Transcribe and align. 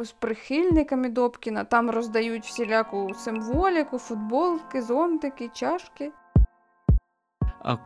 з 0.00 0.12
прихильниками 0.12 1.08
Добкіна. 1.08 1.64
Там 1.64 1.90
роздають 1.90 2.44
всіляку 2.44 3.10
символіку, 3.14 3.98
футболки, 3.98 4.82
зонтики, 4.82 5.50
чашки. 5.54 6.10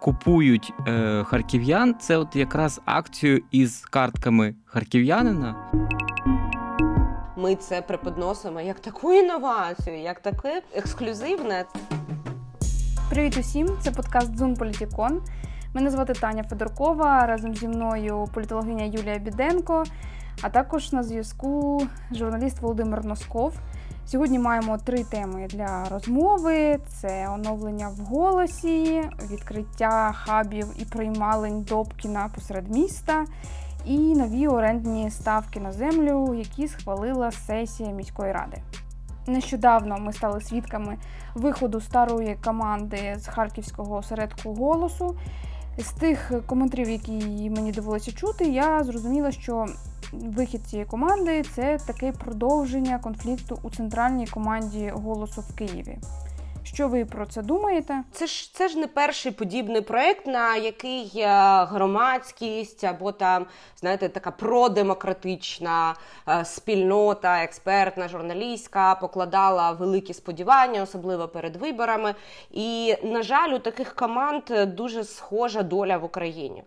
Купують 0.01 0.72
е, 0.88 1.24
харків'ян. 1.24 1.95
Це 2.00 2.16
от 2.16 2.37
якраз 2.37 2.80
акцію 2.84 3.42
із 3.50 3.84
картками 3.84 4.54
харків'янина. 4.64 5.72
Ми 7.37 7.54
це 7.54 7.83
преподносимо 7.83 8.61
як 8.61 8.81
таку 8.81 9.13
інновацію, 9.13 10.01
як 10.01 10.21
таке 10.21 10.63
ексклюзивне. 10.75 11.65
Привіт 13.11 13.37
усім! 13.37 13.69
Це 13.81 13.91
подкаст 13.91 14.38
Зум 14.38 14.54
Політікон. 14.54 15.23
Мене 15.75 15.91
звати 15.91 16.12
Таня 16.12 16.45
Федоркова. 16.45 17.27
Разом 17.27 17.55
зі 17.55 17.69
мною 17.69 18.29
політологиня 18.34 18.84
Юлія 18.84 19.19
Біденко, 19.19 19.84
а 20.42 20.48
також 20.48 20.92
на 20.92 21.02
зв'язку 21.02 21.82
журналіст 22.12 22.60
Володимир 22.60 23.04
Носков. 23.04 23.54
Сьогодні 24.06 24.38
маємо 24.38 24.78
три 24.78 25.04
теми 25.04 25.46
для 25.50 25.84
розмови: 25.84 26.78
це 26.88 27.28
оновлення 27.28 27.88
в 27.88 27.98
голосі, 27.98 29.02
відкриття 29.30 30.12
хабів 30.12 30.66
і 30.78 30.84
приймалень 30.84 31.62
Добкіна 31.62 32.30
посеред 32.34 32.74
міста. 32.74 33.24
І 33.84 33.98
нові 33.98 34.48
орендні 34.48 35.10
ставки 35.10 35.60
на 35.60 35.72
землю, 35.72 36.34
які 36.34 36.68
схвалила 36.68 37.30
сесія 37.30 37.91
міської 37.91 38.32
ради. 38.32 38.56
Нещодавно 39.27 39.98
ми 39.98 40.12
стали 40.12 40.41
свідками 40.41 40.96
виходу 41.34 41.80
старої 41.80 42.36
команди 42.44 43.16
з 43.18 43.27
харківського 43.27 43.96
осередку 43.96 44.55
голосу. 44.55 45.16
З 45.78 45.92
тих 45.92 46.32
коментарів, 46.46 46.91
які 46.91 47.50
мені 47.50 47.72
довелося 47.72 48.12
чути, 48.12 48.44
я 48.44 48.84
зрозуміла, 48.84 49.30
що 49.30 49.66
вихід 50.12 50.66
цієї 50.66 50.88
команди 50.88 51.42
це 51.55 51.78
таке 51.87 52.12
продовження 52.12 52.98
конфлікту 52.98 53.59
у 53.62 53.70
центральній 53.70 54.27
команді 54.27 54.92
голосу 54.94 55.41
в 55.41 55.56
Києві. 55.56 55.98
Що 56.67 56.89
ви 56.89 57.05
про 57.05 57.27
це 57.27 57.42
думаєте? 57.42 58.03
Це 58.12 58.27
ж 58.27 58.55
це 58.55 58.69
ж 58.69 58.78
не 58.78 58.86
перший 58.86 59.33
подібний 59.33 59.80
проект, 59.80 60.27
на 60.27 60.56
який 60.56 61.12
е, 61.17 61.27
громадськість 61.64 62.84
або 62.84 63.12
там, 63.12 63.47
знаєте, 63.77 64.08
така 64.08 64.30
продемократична 64.30 65.95
е, 66.28 66.45
спільнота, 66.45 67.42
експертна, 67.45 68.08
журналістська 68.08 68.95
покладала 68.95 69.73
великі 69.73 70.14
сподівання, 70.14 70.83
особливо 70.83 71.28
перед 71.28 71.56
виборами. 71.56 72.14
І, 72.50 72.97
на 73.02 73.23
жаль, 73.23 73.50
у 73.50 73.58
таких 73.58 73.95
команд 73.95 74.42
дуже 74.67 75.05
схожа 75.05 75.62
доля 75.62 75.97
в 75.98 76.05
Україні 76.05 76.64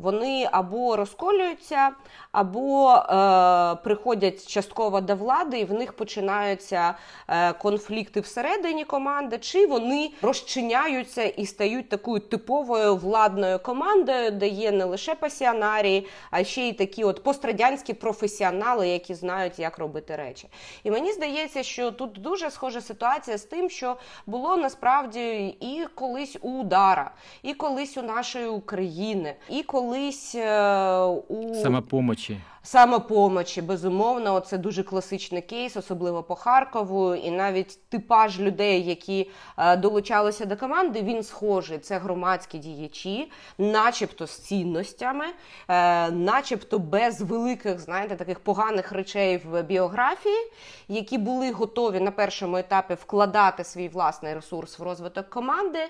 вони 0.00 0.48
або 0.52 0.96
розколюються, 0.96 1.90
або 2.32 2.92
е, 2.92 3.74
приходять 3.84 4.46
частково 4.46 5.00
до 5.00 5.16
влади, 5.16 5.58
і 5.58 5.64
в 5.64 5.72
них 5.72 5.92
починаються 5.92 6.94
е, 7.28 7.52
конфлікти 7.52 8.20
всередині 8.20 8.84
команди, 8.84 9.38
чи 9.38 9.66
вони 9.66 10.10
розчиняються 10.22 11.22
і 11.22 11.46
стають 11.46 11.88
такою 11.88 12.20
типовою 12.20 12.96
владною 12.96 13.58
командою, 13.58 14.30
де 14.30 14.48
є 14.48 14.70
не 14.70 14.84
лише 14.84 15.14
пасіонарії, 15.14 16.06
а 16.30 16.44
ще 16.44 16.68
й 16.68 16.72
такі 16.72 17.04
от 17.04 17.22
пострадянські 17.22 17.94
професіонали, 17.94 18.88
які 18.88 19.14
знають, 19.14 19.58
як 19.58 19.78
робити 19.78 20.16
речі. 20.16 20.48
І 20.84 20.90
мені 20.90 21.12
здається, 21.12 21.62
що 21.62 21.90
тут 21.90 22.12
дуже 22.12 22.50
схожа 22.50 22.80
ситуація 22.80 23.38
з 23.38 23.42
тим, 23.42 23.70
що 23.70 23.96
було 24.26 24.56
насправді 24.56 25.46
і 25.46 25.86
колись 25.94 26.36
у 26.40 26.60
удара, 26.60 27.10
і 27.42 27.54
колись 27.54 27.96
у 27.96 28.02
нашої 28.02 28.46
України, 28.46 29.34
і 29.48 29.62
коли 29.62 29.89
колись 29.90 30.34
е, 30.34 31.04
у 31.28 31.54
самопомочі. 31.54 32.40
Самопомочі, 32.62 33.62
безумовно, 33.62 34.40
це 34.40 34.58
дуже 34.58 34.82
класичний 34.82 35.42
кейс, 35.42 35.76
особливо 35.76 36.22
по 36.22 36.34
Харкову, 36.34 37.14
і 37.14 37.30
навіть 37.30 37.88
типаж 37.88 38.40
людей, 38.40 38.86
які 38.86 39.30
е, 39.58 39.76
долучалися 39.76 40.44
до 40.46 40.56
команди, 40.56 41.02
він 41.02 41.22
схожий. 41.22 41.78
Це 41.78 41.98
громадські 41.98 42.58
діячі, 42.58 43.32
начебто 43.58 44.26
з 44.26 44.38
цінностями, 44.38 45.24
е, 45.68 46.10
начебто 46.10 46.78
без 46.78 47.20
великих, 47.20 47.80
знаєте, 47.80 48.16
таких 48.16 48.40
поганих 48.40 48.92
речей 48.92 49.40
в 49.44 49.62
біографії, 49.62 50.50
які 50.88 51.18
були 51.18 51.52
готові 51.52 52.00
на 52.00 52.10
першому 52.10 52.56
етапі 52.56 52.94
вкладати 52.94 53.64
свій 53.64 53.88
власний 53.88 54.34
ресурс 54.34 54.78
в 54.78 54.82
розвиток 54.82 55.30
команди. 55.30 55.88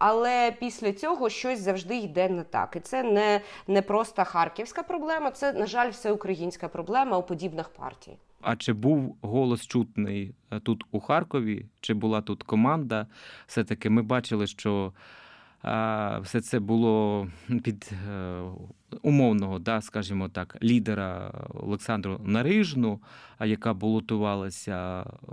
Але 0.00 0.52
після 0.60 0.92
цього 0.92 1.28
щось 1.28 1.60
завжди 1.60 1.96
йде 1.96 2.28
не 2.28 2.42
так. 2.42 2.76
І 2.76 2.80
це 2.80 3.02
не, 3.02 3.40
не 3.66 3.82
просто 3.82 4.24
харківська 4.24 4.82
проблема, 4.82 5.30
це, 5.30 5.52
на 5.52 5.66
жаль, 5.66 5.90
всеукраїнська 5.90 6.68
проблема 6.68 7.18
у 7.18 7.22
подібних 7.22 7.68
партій. 7.68 8.16
А 8.40 8.56
чи 8.56 8.72
був 8.72 9.16
голос 9.22 9.66
чутний 9.66 10.34
е, 10.52 10.60
тут 10.60 10.84
у 10.90 11.00
Харкові? 11.00 11.66
Чи 11.80 11.94
була 11.94 12.20
тут 12.20 12.42
команда? 12.42 13.06
Все 13.46 13.64
таки 13.64 13.90
ми 13.90 14.02
бачили, 14.02 14.46
що 14.46 14.92
все 16.22 16.40
це 16.42 16.60
було 16.60 17.28
під 17.62 17.92
е, 18.12 18.40
умовного, 19.02 19.58
да, 19.58 19.80
скажімо 19.80 20.28
так, 20.28 20.56
лідера 20.62 21.32
Олександру 21.54 22.20
Нарижну, 22.24 23.00
яка 23.40 23.74
балотувалася 23.74 25.02
е, 25.02 25.32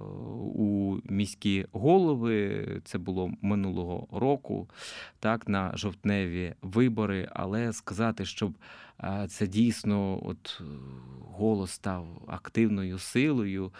у 0.56 0.98
міські 1.04 1.66
голови. 1.72 2.66
Це 2.84 2.98
було 2.98 3.32
минулого 3.42 4.08
року, 4.12 4.70
так, 5.20 5.48
на 5.48 5.72
жовтневі 5.78 6.54
вибори. 6.62 7.30
Але 7.34 7.74
сказати, 7.74 8.26
щоб 8.26 8.54
це 9.28 9.47
дійсно 9.47 10.28
от 10.28 10.62
голос 11.38 11.72
став 11.72 12.08
активною 12.28 13.00
силою, 13.00 13.72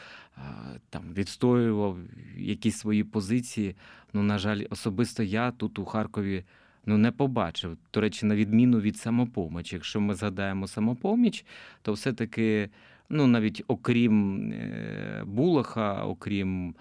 там 0.90 1.04
відстоював 1.14 1.98
якісь 2.38 2.78
свої 2.78 3.04
позиції. 3.04 3.76
Ну, 4.14 4.24
на 4.24 4.38
жаль, 4.38 4.62
особисто 4.70 5.24
я 5.24 5.52
тут 5.52 5.80
у 5.80 5.86
Харкові 5.86 6.44
ну, 6.86 6.98
не 6.98 7.12
побачив. 7.12 7.78
До 7.94 8.02
речі, 8.02 8.26
на 8.26 8.36
відміну 8.36 8.80
від 8.80 8.98
самопомочі. 8.98 9.76
Якщо 9.76 10.02
ми 10.02 10.16
згадаємо 10.16 10.68
самопоміч, 10.68 11.46
то 11.82 11.94
все-таки, 11.94 12.70
ну 13.10 13.28
навіть 13.28 13.64
окрім 13.68 14.38
е, 14.52 15.24
Булаха, 15.26 16.06
окрім. 16.06 16.76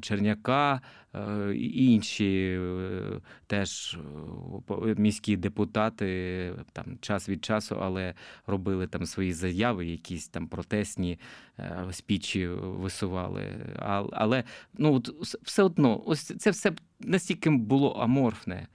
Черняка 0.00 0.80
е, 1.14 1.54
і 1.54 1.86
інші 1.92 2.58
е, 2.60 3.20
теж 3.46 3.98
міські 4.96 5.36
депутати 5.36 6.52
там 6.72 6.98
час 7.00 7.28
від 7.28 7.44
часу, 7.44 7.76
але 7.80 8.14
робили 8.46 8.86
там 8.86 9.06
свої 9.06 9.32
заяви, 9.32 9.86
якісь 9.86 10.28
там 10.28 10.46
протестні 10.46 11.18
спічі 11.90 12.46
висували. 12.46 13.44
Але 14.12 14.44
ну 14.78 15.02
все 15.42 15.62
одно, 15.62 16.02
ось 16.06 16.32
це 16.38 16.50
все 16.50 16.72
настільки 17.00 17.50
було 17.50 17.90
аморфне. 17.90 18.66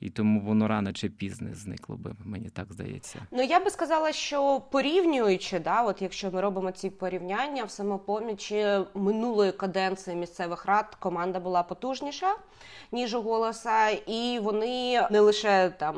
І 0.00 0.10
тому 0.10 0.40
воно 0.40 0.68
рано 0.68 0.92
чи 0.92 1.08
пізно 1.08 1.48
зникло 1.54 1.96
би, 1.96 2.12
мені 2.24 2.48
так 2.48 2.72
здається. 2.72 3.18
Ну 3.30 3.42
я 3.42 3.60
би 3.60 3.70
сказала, 3.70 4.12
що 4.12 4.62
порівнюючи, 4.70 5.58
да, 5.58 5.82
от 5.82 6.02
якщо 6.02 6.30
ми 6.30 6.40
робимо 6.40 6.70
ці 6.70 6.90
порівняння 6.90 7.64
в 7.64 7.70
самопомічі 7.70 8.66
минулої 8.94 9.52
каденції 9.52 10.16
місцевих 10.16 10.66
рад, 10.66 10.94
команда 10.94 11.40
була 11.40 11.62
потужніша 11.62 12.34
ніж 12.92 13.14
у 13.14 13.22
голоса, 13.22 13.88
і 13.88 14.38
вони 14.42 15.02
не 15.10 15.20
лише 15.20 15.72
там 15.78 15.94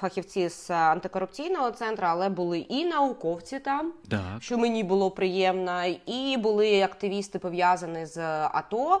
фахівці 0.00 0.48
з 0.48 0.70
антикорупційного 0.70 1.70
центру, 1.70 2.06
але 2.08 2.28
були 2.28 2.58
і 2.58 2.84
науковці 2.84 3.58
там, 3.58 3.92
так. 4.08 4.20
що 4.40 4.58
мені 4.58 4.84
було 4.84 5.10
приємно, 5.10 5.84
і 6.06 6.36
були 6.36 6.82
активісти 6.82 7.38
пов'язані 7.38 8.06
з 8.06 8.18
АТО, 8.52 9.00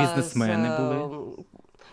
бізнесмени 0.00 0.70
з... 0.70 0.80
були 0.80 1.22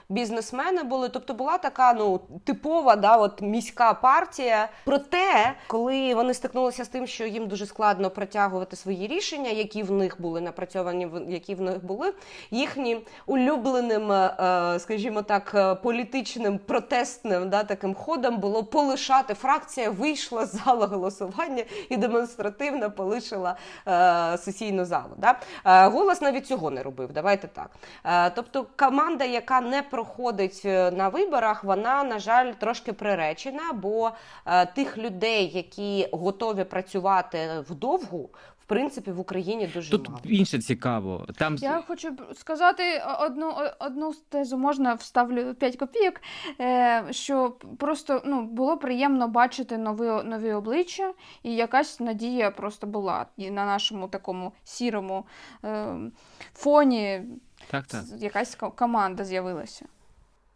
бізнесмени 0.10 0.84
були. 0.84 1.10
Тобто 1.10 1.34
була 1.34 1.58
така 1.58 1.94
ну 1.94 2.20
типова 2.44 2.96
да, 2.96 3.18
от 3.18 3.42
міська 3.42 3.94
партія. 3.94 4.70
Проте, 4.86 5.54
коли 5.68 6.16
вони 6.16 6.34
стикнулися 6.34 6.86
з 6.86 6.88
тим, 6.88 7.08
що 7.08 7.26
їм 7.26 7.48
дуже 7.48 7.66
складно 7.66 8.10
протягувати 8.10 8.76
свої 8.76 9.08
рішення, 9.08 9.50
які 9.50 9.84
в 9.84 9.92
них 9.92 10.22
були 10.22 10.42
напрацьовані, 10.42 11.08
які 11.28 11.56
в 11.56 11.62
них 11.62 11.86
були, 11.86 12.14
їхнім 12.52 13.02
улюбленим, 13.26 14.12
е, 14.12 14.78
скажімо 14.80 15.22
так, 15.22 15.52
е, 15.56 15.76
політичним 15.76 16.58
протестним 16.58 17.50
да, 17.50 17.64
таким 17.64 17.94
ходом 17.94 18.38
було 18.38 18.64
полишати 18.64 19.34
фракція, 19.34 19.90
вийшла 19.90 20.46
з 20.46 20.64
залу 20.66 20.86
голосування 20.86 21.64
і 21.90 21.98
демонстративно 21.98 22.92
полишила 22.92 23.56
е, 23.88 24.38
сесійну 24.38 24.86
залу. 24.86 25.16
Да? 25.18 25.40
Голос 25.90 26.22
навіть 26.22 26.48
цього 26.48 26.72
не 26.72 26.84
робив. 26.84 27.10
Давайте 27.14 27.48
так. 27.48 27.72
Тобто 28.36 28.66
команда, 28.78 29.26
яка 29.26 29.62
не 29.62 29.82
про 29.82 29.99
проходить 30.04 30.62
е, 30.66 30.92
на 30.92 31.10
виборах, 31.10 31.64
вона 31.64 32.04
на 32.04 32.20
жаль 32.20 32.54
трошки 32.54 32.94
приречена, 32.94 33.74
бо 33.74 34.12
е, 34.46 34.66
тих 34.66 34.98
людей, 34.98 35.52
які 35.54 36.10
готові 36.12 36.64
працювати 36.64 37.38
вдовгу, 37.70 38.30
В 38.60 38.66
принципі 38.70 39.12
в 39.12 39.20
Україні 39.20 39.68
дуже 39.68 39.92
Тут 39.92 40.10
мало. 40.10 40.22
інше 40.24 40.60
цікаво. 40.60 41.26
Там 41.38 41.56
я 41.56 41.84
хочу 41.88 42.08
сказати 42.36 42.84
одну 43.20 43.54
одну 43.80 44.14
тезу, 44.30 44.58
можна 44.58 44.94
вставлю 44.94 45.54
5 45.54 45.76
копійок. 45.78 46.14
Е, 46.62 47.04
що 47.12 47.56
просто 47.78 48.22
ну 48.26 48.42
було 48.42 48.78
приємно 48.78 49.28
бачити 49.28 49.78
нові 49.78 50.24
нові 50.30 50.54
обличчя, 50.54 51.14
і 51.44 51.56
якась 51.56 52.00
надія 52.00 52.52
просто 52.52 52.88
була 52.88 53.26
і 53.38 53.52
на 53.52 53.66
нашому 53.66 54.08
такому 54.08 54.54
сірому 54.64 55.26
е, 55.66 55.96
фоні. 56.56 57.22
Так, 57.72 57.86
так. 57.88 58.04
Якась 58.20 58.56
команда 58.76 59.26
з'явилася. 59.26 59.86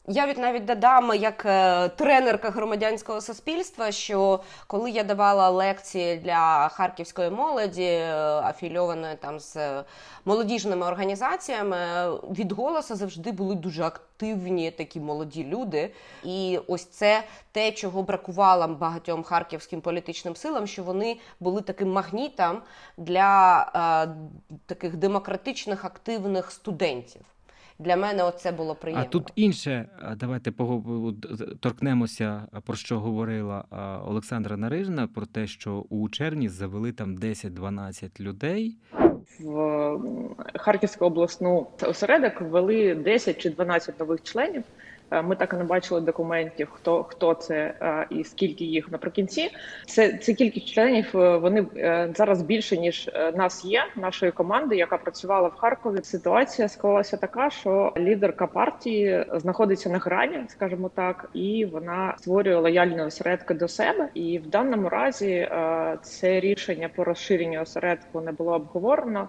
Я 0.08 0.28
від 0.28 0.38
навіть 0.38 0.66
додам 0.66 1.14
як 1.16 1.46
е, 1.46 1.90
тренерка 1.90 2.50
громадянського 2.50 3.22
суспільства, 3.22 3.92
що 3.92 4.40
коли 4.68 4.92
я 4.92 5.04
давала 5.04 5.50
лекції 5.50 6.18
для 6.18 6.68
харківської 6.68 7.30
молоді, 7.30 7.84
е, 7.84 8.16
афільованої 8.24 9.16
там 9.16 9.40
з 9.40 9.84
молодіжними 10.26 10.86
організаціями, 10.86 11.78
від 12.14 12.52
голосу 12.52 12.96
завжди 12.96 13.32
були 13.32 13.56
дуже 13.56 13.84
активні 13.84 14.72
такі 14.72 15.00
молоді 15.00 15.44
люди. 15.44 15.94
І 16.24 16.60
ось 16.68 16.86
це 16.86 17.24
те, 17.52 17.72
чого 17.72 18.04
бракувало 18.04 18.68
багатьом 18.68 19.24
харківським 19.24 19.82
політичним 19.82 20.36
силам, 20.36 20.68
що 20.68 20.84
вони 20.84 21.18
були 21.40 21.62
таким 21.62 21.92
магнітом 21.92 22.62
для 22.98 23.62
е, 23.76 24.58
таких 24.66 24.96
демократичних 24.96 25.86
активних 25.86 26.52
студентів. 26.52 27.22
Для 27.84 27.96
мене 27.96 28.32
це 28.38 28.52
було 28.52 28.76
приємно. 28.76 29.06
А 29.08 29.10
тут 29.10 29.32
інше, 29.36 29.86
давайте 30.16 30.52
торкнемося, 31.60 32.48
про 32.66 32.76
що 32.76 33.00
говорила 33.00 33.66
Олександра 34.08 34.58
Нарижна, 34.58 35.08
про 35.08 35.26
те, 35.26 35.48
що 35.48 35.86
у 35.90 36.10
червні 36.10 36.50
завели 36.50 36.92
там 36.92 37.16
10-12 37.16 38.22
людей. 38.22 38.78
В 39.40 40.00
Харківську 40.56 41.06
обласну 41.06 41.68
осередок 41.82 42.42
ввели 42.42 42.96
10 42.96 43.38
чи 43.42 43.50
12 43.50 44.00
нових 44.00 44.24
членів. 44.24 44.64
Е, 45.14 45.22
ми 45.22 45.36
так 45.36 45.54
і 45.54 45.56
не 45.56 45.64
бачили 45.64 46.02
документів, 46.02 46.70
хто 46.72 47.04
хто 47.04 47.34
це 47.34 47.56
е, 47.82 48.08
і 48.10 48.24
скільки 48.24 48.66
їх 48.66 48.92
наприкінці. 48.92 49.50
Це 49.86 50.18
це 50.18 50.34
кількість 50.34 50.68
членів. 50.74 51.18
Е, 51.18 51.38
вони 51.38 51.66
зараз 52.16 52.42
більше 52.42 52.78
ніж 52.78 53.10
нас 53.36 53.66
є. 53.66 53.84
Нашої 53.96 54.32
команди, 54.32 54.76
яка 54.76 54.98
працювала 54.98 55.48
в 55.48 55.56
Харкові. 55.56 56.00
Ситуація 56.04 56.68
склалася 56.68 57.18
така, 57.18 57.50
що 57.50 57.94
лідерка 57.98 58.48
партії 58.48 59.26
знаходиться 59.34 59.90
на 59.90 59.98
грані, 59.98 60.40
скажімо 60.48 60.90
так, 60.96 61.30
і 61.34 61.66
вона 61.66 62.16
створює 62.18 62.56
лояльні 62.56 63.02
осередки 63.02 63.54
до 63.54 63.68
себе. 63.68 64.10
І 64.14 64.40
в 64.40 64.48
даному 64.48 64.90
разі 64.90 65.50
це 66.02 66.40
рішення 66.40 66.90
по 66.96 67.04
розширенню 67.04 67.62
осередку 67.62 68.22
не 68.22 68.32
було 68.32 68.54
обговорено. 68.54 69.28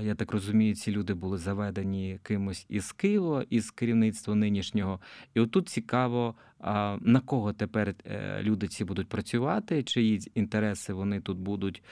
Я 0.00 0.14
так 0.14 0.32
розумію, 0.32 0.74
ці 0.74 0.92
люди 0.92 1.14
були 1.14 1.38
заведені 1.38 2.18
кимось 2.22 2.66
із 2.68 2.92
Києва, 2.92 3.44
із 3.50 3.70
керівництва 3.70 4.34
нинішнього. 4.34 5.00
І 5.34 5.40
отут 5.40 5.68
цікаво, 5.68 6.34
на 7.00 7.22
кого 7.24 7.52
тепер 7.52 7.94
е, 8.04 8.42
люди 8.42 8.68
ці 8.68 8.84
будуть 8.84 9.08
працювати, 9.08 9.82
чиї 9.82 10.20
інтереси 10.34 10.92
вони 10.92 11.20
тут 11.20 11.38
будуть 11.38 11.82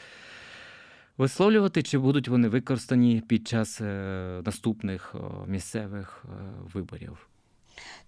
висловлювати, 1.19 1.83
чи 1.83 1.99
будуть 1.99 2.29
вони 2.29 2.49
використані 2.49 3.23
під 3.29 3.49
час 3.49 3.81
е, 3.81 4.43
наступних 4.47 5.15
місцевих 5.47 6.25
е, 6.25 6.29
виборів. 6.75 7.34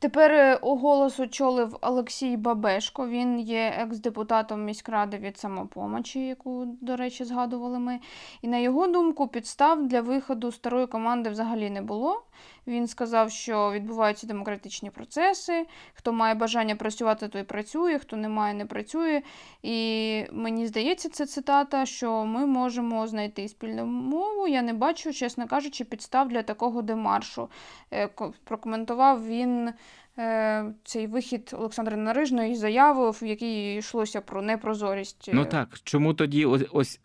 Тепер 0.06 0.32
е, 0.32 0.58
голос 0.62 1.20
очолив 1.20 1.76
Олексій 1.80 2.36
Бабешко. 2.36 3.08
Він 3.08 3.40
є 3.40 3.74
екс-депутатом 3.78 4.64
міськради 4.64 5.18
від 5.18 5.38
самопомочі, 5.38 6.26
яку, 6.26 6.66
до 6.80 6.96
речі, 6.96 7.24
згадували 7.24 7.78
ми. 7.78 8.00
І 8.42 8.48
на 8.48 8.58
його 8.58 8.86
думку, 8.86 9.28
підстав 9.28 9.88
для 9.88 10.00
виходу 10.00 10.52
старої 10.52 10.86
команди 10.86 11.30
взагалі 11.30 11.70
не 11.70 11.82
було. 11.82 12.25
Він 12.66 12.86
сказав, 12.86 13.30
що 13.30 13.72
відбуваються 13.72 14.26
демократичні 14.26 14.90
процеси. 14.90 15.66
Хто 15.94 16.12
має 16.12 16.34
бажання 16.34 16.76
працювати, 16.76 17.28
той 17.28 17.42
працює, 17.42 17.98
хто 17.98 18.16
не 18.16 18.28
має, 18.28 18.54
не 18.54 18.66
працює. 18.66 19.22
І 19.62 20.24
мені 20.32 20.66
здається, 20.66 21.08
це 21.08 21.26
цитата, 21.26 21.86
що 21.86 22.24
ми 22.24 22.46
можемо 22.46 23.06
знайти 23.06 23.48
спільну 23.48 23.86
мову. 23.86 24.48
Я 24.48 24.62
не 24.62 24.72
бачу, 24.72 25.12
чесно 25.12 25.46
кажучи, 25.46 25.84
підстав 25.84 26.28
для 26.28 26.42
такого 26.42 26.82
демаршу. 26.82 27.48
Е, 27.92 28.08
прокоментував 28.44 29.26
він. 29.26 29.72
Е, 30.18 30.64
цей 30.84 31.06
вихід 31.06 31.54
Олександра 31.58 31.96
Нарижної 31.96 32.54
заяву, 32.54 33.10
в 33.10 33.22
якій 33.24 33.74
йшлося 33.74 34.20
про 34.20 34.42
непрозорість. 34.42 35.30
Ну 35.32 35.44
так, 35.44 35.80
чому 35.84 36.14
тоді 36.14 36.44
ось 36.44 36.64
ось, 36.72 37.00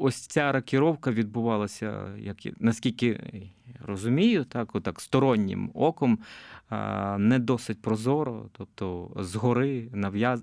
ось 0.00 0.26
ця 0.26 0.52
рокіровка 0.52 1.10
відбувалася, 1.10 2.08
як 2.18 2.36
наскільки 2.60 3.20
розумію, 3.86 4.44
так, 4.44 4.74
отак 4.74 5.00
стороннім 5.00 5.70
оком 5.74 6.18
не 7.18 7.38
досить 7.38 7.82
прозоро, 7.82 8.48
тобто 8.52 9.10
згори 9.16 9.88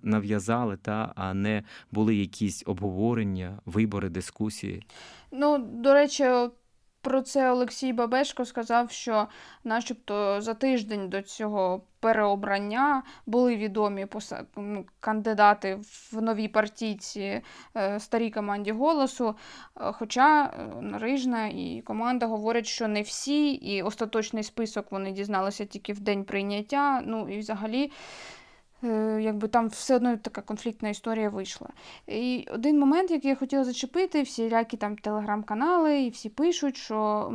нав'язали, 0.04 0.78
та, 0.78 1.14
а 1.16 1.34
не 1.34 1.64
були 1.92 2.16
якісь 2.16 2.64
обговорення, 2.66 3.60
вибори, 3.66 4.10
дискусії. 4.10 4.84
Ну, 5.31 5.58
до 5.58 5.94
речі, 5.94 6.25
про 7.04 7.22
це 7.22 7.52
Олексій 7.52 7.94
Бабешко 7.94 8.46
сказав, 8.46 8.92
що, 8.92 9.28
начебто, 9.64 10.42
за 10.42 10.54
тиждень 10.54 11.10
до 11.10 11.22
цього 11.22 11.82
переобрання 12.00 13.04
були 13.26 13.56
відомі 13.56 14.08
ну, 14.58 14.86
кандидати 15.00 15.80
в 16.12 16.22
новій 16.22 16.48
партійці 16.48 17.42
е, 17.78 18.00
старій 18.00 18.32
команді 18.32 18.72
голосу. 18.72 19.36
Е, 19.82 19.92
хоча 19.92 20.46
е, 20.46 20.98
Рижна 21.00 21.48
і 21.48 21.84
команда 21.86 22.26
говорять, 22.26 22.66
що 22.66 22.88
не 22.88 23.02
всі, 23.02 23.52
і 23.52 23.82
остаточний 23.82 24.44
список 24.44 24.92
вони 24.92 25.12
дізналися 25.12 25.66
тільки 25.66 25.94
в 25.94 26.00
день 26.00 26.24
прийняття. 26.24 27.02
Ну 27.06 27.30
і 27.30 27.40
взагалі. 27.40 27.92
Е, 28.84 29.20
якби 29.22 29.48
там 29.48 29.68
все 29.68 29.96
одно 29.96 30.18
така 30.18 30.42
конфліктна 30.42 30.90
історія 30.90 31.30
вийшла. 31.30 31.68
І 32.08 32.48
один 32.54 32.80
момент, 32.80 33.12
який 33.12 33.30
я 33.30 33.36
хотіла 33.36 33.64
зачепити, 33.64 34.22
всілякі 34.22 34.78
там 34.78 34.98
телеграм-канали, 34.98 36.02
і 36.02 36.10
всі 36.10 36.30
пишуть, 36.30 36.78
що 36.78 37.32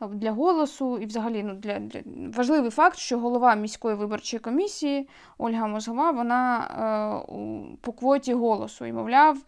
для 0.00 0.32
голосу, 0.32 0.98
і 0.98 1.06
взагалі 1.06 1.42
ну, 1.42 1.54
для, 1.54 1.78
для 1.78 2.00
важливий 2.36 2.70
факт, 2.70 2.98
що 2.98 3.18
голова 3.18 3.54
міської 3.54 3.94
виборчої 3.96 4.40
комісії 4.40 5.08
Ольга 5.38 5.66
Мозгова, 5.66 6.10
вона 6.10 7.24
е, 7.24 7.76
по 7.80 7.92
квоті 7.92 8.34
голосу. 8.34 8.86
І, 8.86 8.92
мовляв, 8.92 9.38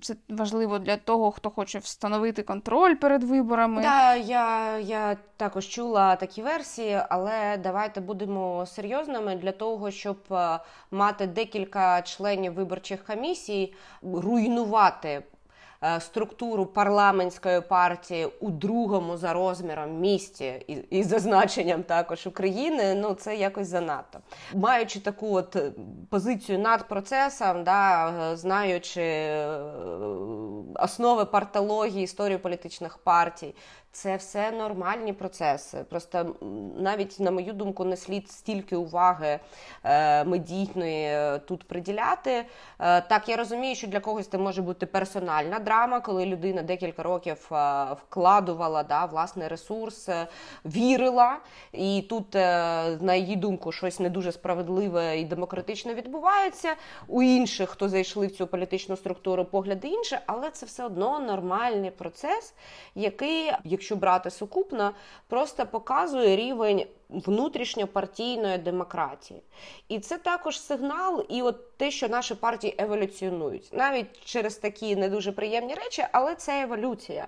це 0.00 0.16
важливо 0.28 0.78
для 0.78 0.96
того, 0.96 1.30
хто 1.30 1.50
хоче 1.50 1.78
встановити 1.78 2.42
контроль 2.42 2.94
перед 2.94 3.24
виборами. 3.24 3.82
Да, 3.82 4.14
я, 4.14 4.78
я 4.78 5.16
також 5.36 5.68
чула 5.68 6.16
такі 6.16 6.42
версії, 6.42 7.00
але 7.08 7.56
давайте 7.56 8.00
будемо 8.00 8.66
серйозними 8.66 9.36
для 9.36 9.52
того, 9.52 9.90
щоб 9.90 10.16
е, 10.30 10.58
мати 10.90 11.26
декілька 11.26 12.02
членів 12.02 12.52
виборчих 12.52 13.04
комісій, 13.04 13.74
руйнувати. 14.02 15.22
Е, 15.82 16.00
структуру 16.00 16.66
парламентської 16.66 17.60
партії 17.60 18.28
у 18.40 18.50
другому 18.50 19.16
за 19.16 19.32
розміром 19.32 20.00
місті 20.00 20.46
і, 20.90 21.02
зазначенням 21.02 21.82
також 21.82 22.26
України, 22.26 22.94
ну 22.94 23.14
це 23.14 23.36
якось 23.36 23.68
занадто. 23.68 24.18
Маючи 24.54 25.00
таку 25.00 25.34
от 25.34 25.56
позицію 26.10 26.58
над 26.58 26.88
процесом, 26.88 27.64
да, 27.64 28.12
знаючи 28.36 29.36
основи 30.74 31.24
партології 31.24 32.04
історії 32.04 32.38
політичних 32.38 32.98
партій, 32.98 33.54
це 33.96 34.16
все 34.16 34.50
нормальні 34.50 35.12
процеси. 35.12 35.84
Просто 35.90 36.36
навіть, 36.78 37.20
на 37.20 37.30
мою 37.30 37.52
думку, 37.52 37.84
не 37.84 37.96
слід 37.96 38.30
стільки 38.30 38.76
уваги 38.76 39.40
е, 39.84 40.24
медійної 40.24 41.04
е, 41.04 41.38
тут 41.38 41.68
приділяти. 41.68 42.30
Е, 42.30 43.00
так, 43.00 43.28
я 43.28 43.36
розумію, 43.36 43.74
що 43.74 43.86
для 43.86 44.00
когось 44.00 44.28
це 44.28 44.38
може 44.38 44.62
бути 44.62 44.86
персональна 44.86 45.58
драма, 45.58 46.00
коли 46.00 46.26
людина 46.26 46.62
декілька 46.62 47.02
років 47.02 47.50
вкладувала 48.02 48.82
да, 48.82 49.04
власний 49.04 49.48
ресурс, 49.48 50.08
вірила, 50.64 51.38
і 51.72 52.06
тут, 52.08 52.34
на 53.00 53.14
її 53.14 53.36
думку, 53.36 53.72
щось 53.72 54.00
не 54.00 54.10
дуже 54.10 54.32
справедливе 54.32 55.18
і 55.18 55.24
демократичне 55.24 55.94
відбувається. 55.94 56.74
У 57.06 57.22
інших, 57.22 57.70
хто 57.70 57.88
зайшли 57.88 58.26
в 58.26 58.36
цю 58.36 58.46
політичну 58.46 58.96
структуру, 58.96 59.44
погляди 59.44 59.88
інше, 59.88 60.20
але 60.26 60.50
це 60.50 60.66
все 60.66 60.84
одно 60.84 61.20
нормальний 61.20 61.90
процес, 61.90 62.54
який, 62.94 63.52
якщо 63.64 63.85
якщо 63.86 63.96
брати 63.96 64.30
сукупно, 64.30 64.92
просто 65.28 65.66
показує 65.66 66.36
рівень 66.36 66.86
внутрішньопартійної 67.08 68.58
демократії. 68.58 69.42
І 69.88 69.98
це 69.98 70.18
також 70.18 70.60
сигнал, 70.60 71.24
і 71.28 71.42
от 71.42 71.76
те, 71.76 71.90
що 71.90 72.08
наші 72.08 72.34
партії 72.34 72.74
еволюціонують, 72.78 73.68
навіть 73.72 74.24
через 74.24 74.56
такі 74.56 74.96
не 74.96 75.08
дуже 75.08 75.32
приємні 75.32 75.74
речі, 75.74 76.06
але 76.12 76.34
це 76.34 76.62
еволюція. 76.62 77.26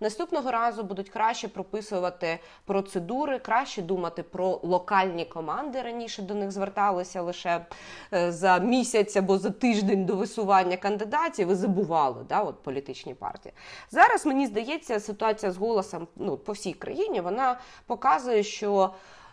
Наступного 0.00 0.50
разу 0.50 0.82
будуть 0.82 1.08
краще 1.08 1.48
прописувати 1.48 2.38
процедури, 2.64 3.38
краще 3.38 3.82
думати 3.82 4.22
про 4.22 4.60
локальні 4.62 5.24
команди. 5.24 5.82
Раніше 5.82 6.22
до 6.22 6.34
них 6.34 6.50
зверталися 6.50 7.22
лише 7.22 7.66
е, 8.12 8.32
за 8.32 8.58
місяць 8.58 9.16
або 9.16 9.38
за 9.38 9.50
тиждень 9.50 10.06
до 10.06 10.16
висування 10.16 10.76
кандидатів 10.76 11.50
і 11.50 11.54
забували 11.54 12.24
да, 12.28 12.40
от 12.42 12.62
політичні 12.62 13.14
партії. 13.14 13.54
Зараз 13.90 14.26
мені 14.26 14.46
здається, 14.46 15.00
ситуація 15.00 15.52
з 15.52 15.56
голосом 15.56 16.08
ну, 16.16 16.36
по 16.36 16.52
всій 16.52 16.72
країні 16.72 17.20
вона 17.20 17.60
показує, 17.86 18.42
що. 18.42 18.90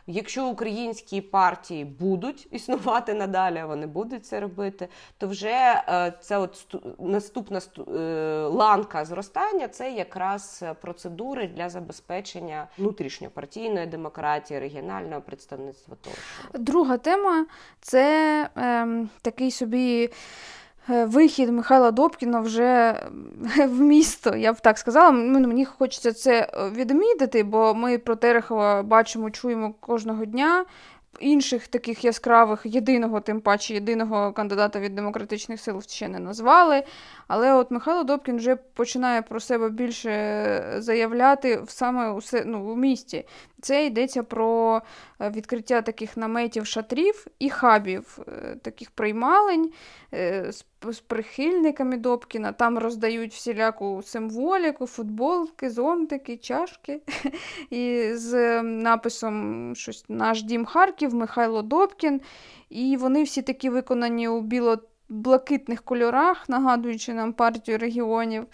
Якщо 0.07 0.47
українські 0.47 1.21
партії 1.21 1.85
будуть 1.85 2.47
існувати 2.51 3.13
надалі, 3.13 3.63
вони 3.67 3.87
будуть 3.87 4.25
це 4.25 4.39
робити, 4.39 4.87
то 5.17 5.27
вже 5.27 5.83
е, 5.87 6.13
це 6.21 6.37
от 6.37 6.75
наступна 6.99 7.61
е, 7.77 7.91
ланка 8.41 9.05
зростання 9.05 9.67
це 9.67 9.91
якраз 9.91 10.63
процедури 10.81 11.47
для 11.47 11.69
забезпечення 11.69 12.67
внутрішньопартійної 12.77 13.87
демократії, 13.87 14.59
регіонального 14.59 15.21
представництва. 15.21 15.95
Тощо 16.01 16.21
друга 16.53 16.97
тема 16.97 17.45
це 17.81 18.49
е, 18.57 18.87
такий 19.21 19.51
собі. 19.51 20.09
Е, 20.89 21.05
вихід 21.05 21.49
Михайла 21.49 21.91
Добкіна 21.91 22.39
вже 22.39 23.01
в 23.65 23.79
місто, 23.81 24.35
я 24.35 24.53
б 24.53 24.59
так 24.59 24.77
сказала. 24.77 25.11
Мені 25.11 25.65
хочеться 25.65 26.13
це 26.13 26.39
е, 26.53 26.69
відмітити, 26.69 27.43
бо 27.43 27.73
ми 27.73 27.97
про 27.97 28.15
Терехова 28.15 28.83
бачимо, 28.83 29.31
чуємо 29.31 29.73
кожного 29.79 30.25
дня 30.25 30.65
інших 31.19 31.67
таких 31.67 32.05
яскравих, 32.05 32.61
єдиного, 32.65 33.19
тим 33.19 33.41
паче 33.41 33.73
єдиного 33.73 34.33
кандидата 34.33 34.79
від 34.79 34.95
демократичних 34.95 35.61
сил 35.61 35.81
ще 35.81 36.07
не 36.07 36.19
назвали. 36.19 36.83
Але 37.27 37.53
от 37.53 37.71
Михайло 37.71 38.03
Добкін 38.03 38.37
вже 38.37 38.55
починає 38.55 39.21
про 39.21 39.39
себе 39.39 39.69
більше 39.69 40.75
заявляти 40.77 41.63
саме 41.67 42.09
у, 42.09 42.19
ну, 42.45 42.59
у 42.59 42.75
місті. 42.75 43.25
Це 43.67 43.85
йдеться 43.85 44.23
про 44.23 44.81
е, 45.21 45.29
відкриття 45.29 45.81
таких 45.81 46.17
наметів 46.17 46.65
шатрів 46.65 47.27
і 47.39 47.49
хабів, 47.49 48.19
е, 48.27 48.55
таких 48.61 48.91
приймалень 48.91 49.71
е, 50.13 50.51
з 50.91 50.99
прихильниками 50.99 51.97
Добкіна. 51.97 52.51
Там 52.51 52.77
роздають 52.77 53.33
всіляку 53.33 54.01
символіку, 54.05 54.87
футболки, 54.87 55.69
зонтики, 55.69 56.37
чашки. 56.37 57.01
І 57.69 58.09
з 58.13 58.61
написом 58.63 59.73
щось 59.75 60.05
Наш 60.09 60.43
дім 60.43 60.65
Харків, 60.65 61.15
Михайло 61.15 61.61
Добкін. 61.61 62.21
І 62.69 62.97
вони 62.97 63.23
всі 63.23 63.41
такі 63.41 63.69
виконані 63.69 64.27
у 64.27 64.41
біло-блакитних 64.41 65.83
кольорах, 65.83 66.49
нагадуючи 66.49 67.13
нам 67.13 67.33
партію 67.33 67.77
регіонів. 67.77 68.45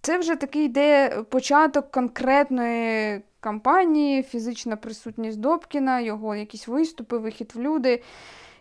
Це 0.00 0.18
вже 0.18 0.36
такий 0.36 0.64
йде 0.64 1.22
початок 1.30 1.90
конкретної 1.90 3.22
кампанії, 3.42 4.22
фізична 4.22 4.76
присутність 4.76 5.40
Добкіна, 5.40 6.00
його 6.00 6.34
якісь 6.34 6.68
виступи, 6.68 7.18
вихід 7.18 7.52
в 7.54 7.60
люди. 7.60 8.02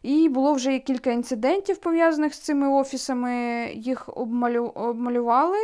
І 0.03 0.29
було 0.29 0.53
вже 0.53 0.79
кілька 0.79 1.11
інцидентів 1.11 1.77
пов'язаних 1.77 2.33
з 2.33 2.39
цими 2.39 2.69
офісами, 2.69 3.65
їх 3.73 4.17
обмалю... 4.17 4.65
обмалювали. 4.75 5.57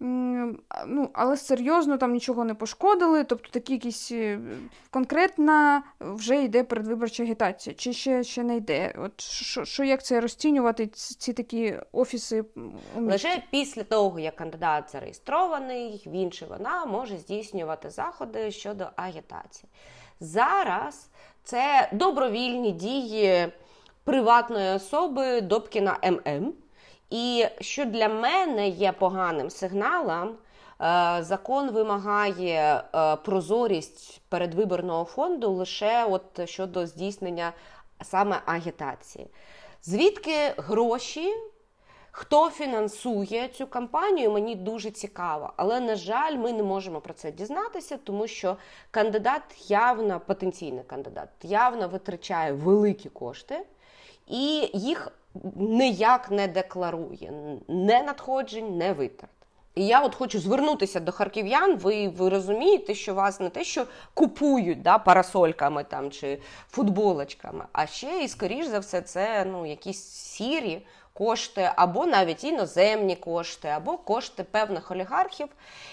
Ну, 0.00 1.10
Але 1.12 1.36
серйозно 1.36 1.98
там 1.98 2.12
нічого 2.12 2.44
не 2.44 2.54
пошкодили. 2.54 3.24
Тобто 3.24 3.50
такі 3.50 3.72
якісь 3.72 4.12
е, 4.12 4.40
конкретна 4.90 5.82
вже 6.00 6.42
йде 6.42 6.64
передвиборча 6.64 7.22
агітація, 7.22 7.74
чи 7.74 7.92
ще 7.92 8.24
ще 8.24 8.42
не 8.42 8.56
йде? 8.56 8.94
От 8.98 9.20
що, 9.20 9.64
що 9.64 9.84
як 9.84 10.04
це 10.04 10.20
розцінювати, 10.20 10.86
ці 10.86 11.32
такі 11.32 11.74
офіси? 11.92 12.44
у 12.96 13.00
Лише 13.00 13.42
після 13.50 13.82
того, 13.82 14.18
як 14.18 14.36
кандидат 14.36 14.92
зареєстрований, 14.92 16.02
він 16.06 16.30
чи 16.30 16.46
вона 16.46 16.86
може 16.86 17.16
здійснювати 17.16 17.90
заходи 17.90 18.50
щодо 18.50 18.86
агітації. 18.96 19.70
Зараз 20.20 21.10
це 21.44 21.90
добровільні 21.92 22.72
дії 22.72 23.48
приватної 24.04 24.76
особи 24.76 25.40
Добкіна 25.40 25.98
ММ. 26.02 26.52
І 27.10 27.46
що 27.60 27.84
для 27.84 28.08
мене 28.08 28.68
є 28.68 28.92
поганим 28.92 29.50
сигналом, 29.50 30.28
е, 30.28 30.36
закон 31.20 31.70
вимагає 31.70 32.82
е, 32.94 33.16
прозорість 33.16 34.20
передвиборного 34.28 35.04
фонду 35.04 35.50
лише 35.50 36.04
от 36.04 36.48
щодо 36.48 36.86
здійснення 36.86 37.52
саме 38.02 38.40
агітації. 38.46 39.26
Звідки 39.82 40.52
гроші? 40.56 41.34
Хто 42.12 42.50
фінансує 42.50 43.48
цю 43.48 43.66
кампанію, 43.66 44.30
мені 44.30 44.54
дуже 44.54 44.90
цікаво. 44.90 45.52
Але, 45.56 45.80
на 45.80 45.96
жаль, 45.96 46.36
ми 46.36 46.52
не 46.52 46.62
можемо 46.62 47.00
про 47.00 47.14
це 47.14 47.32
дізнатися, 47.32 47.98
тому 48.04 48.26
що 48.26 48.56
кандидат 48.90 49.42
явно, 49.70 50.20
потенційний 50.20 50.84
кандидат, 50.84 51.28
явно 51.42 51.88
витрачає 51.88 52.52
великі 52.52 53.08
кошти, 53.08 53.60
і 54.30 54.70
їх 54.74 55.12
ніяк 55.56 56.30
не 56.30 56.48
декларує 56.48 57.32
не 57.68 58.02
надходжень, 58.02 58.78
не 58.78 58.92
витрат. 58.92 59.30
І 59.74 59.86
я 59.86 60.00
от 60.00 60.14
хочу 60.14 60.40
звернутися 60.40 61.00
до 61.00 61.12
харків'ян. 61.12 61.76
Ви 61.76 62.08
ви 62.08 62.28
розумієте, 62.28 62.94
що 62.94 63.14
вас 63.14 63.40
не 63.40 63.50
те, 63.50 63.64
що 63.64 63.86
купують 64.14 64.82
да, 64.82 64.98
парасольками 64.98 65.84
там 65.84 66.10
чи 66.10 66.38
футболочками, 66.70 67.64
а 67.72 67.86
ще 67.86 68.24
і 68.24 68.28
скоріш 68.28 68.66
за 68.66 68.78
все, 68.78 69.02
це 69.02 69.44
ну, 69.44 69.66
якісь 69.66 70.02
сірі 70.02 70.86
кошти, 71.12 71.70
або 71.76 72.06
навіть 72.06 72.44
іноземні 72.44 73.16
кошти, 73.16 73.68
або 73.68 73.98
кошти 73.98 74.44
певних 74.44 74.90
олігархів. 74.90 75.48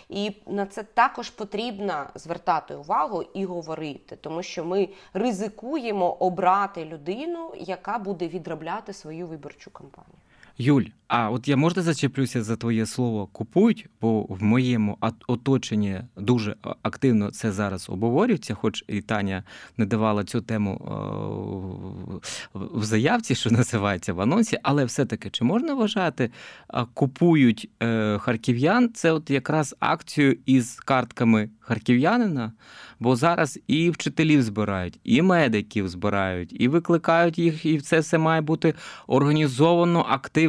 І 0.09 0.35
на 0.47 0.65
це 0.65 0.83
також 0.83 1.29
потрібно 1.29 2.07
звертати 2.15 2.75
увагу 2.75 3.23
і 3.33 3.45
говорити, 3.45 4.15
тому 4.15 4.43
що 4.43 4.65
ми 4.65 4.89
ризикуємо 5.13 6.11
обрати 6.13 6.85
людину, 6.85 7.53
яка 7.55 7.97
буде 7.97 8.27
відробляти 8.27 8.93
свою 8.93 9.27
виборчу 9.27 9.71
кампанію. 9.71 10.17
Юль, 10.57 10.85
а 11.07 11.29
от 11.29 11.47
я 11.47 11.57
можна 11.57 11.81
зачеплюся 11.81 12.43
за 12.43 12.55
твоє 12.55 12.85
слово 12.85 13.27
купують, 13.27 13.89
бо 14.01 14.21
в 14.21 14.43
моєму 14.43 14.97
оточенні 15.27 16.01
дуже 16.17 16.55
активно 16.81 17.31
це 17.31 17.51
зараз 17.51 17.89
обговорюється, 17.89 18.53
хоч 18.53 18.83
і 18.87 19.01
Таня 19.01 19.43
не 19.77 19.85
давала 19.85 20.23
цю 20.23 20.41
тему 20.41 20.81
в 22.53 22.83
заявці, 22.83 23.35
що 23.35 23.51
називається 23.51 24.13
в 24.13 24.21
анонсі, 24.21 24.57
але 24.63 24.85
все-таки 24.85 25.29
чи 25.29 25.43
можна 25.43 25.73
вважати, 25.73 26.31
купують 26.93 27.69
е, 27.83 28.17
харків'ян? 28.17 28.89
Це 28.93 29.11
от 29.11 29.29
якраз 29.29 29.75
акцію 29.79 30.37
із 30.45 30.75
картками 30.75 31.49
харків'янина, 31.59 32.51
бо 32.99 33.15
зараз 33.15 33.59
і 33.67 33.89
вчителів 33.89 34.41
збирають, 34.41 34.99
і 35.03 35.21
медиків 35.21 35.89
збирають, 35.89 36.61
і 36.61 36.67
викликають 36.67 37.39
їх, 37.39 37.65
і 37.65 37.79
це 37.79 37.99
все 37.99 38.17
має 38.17 38.41
бути 38.41 38.73
організовано, 39.07 40.05
активно, 40.09 40.46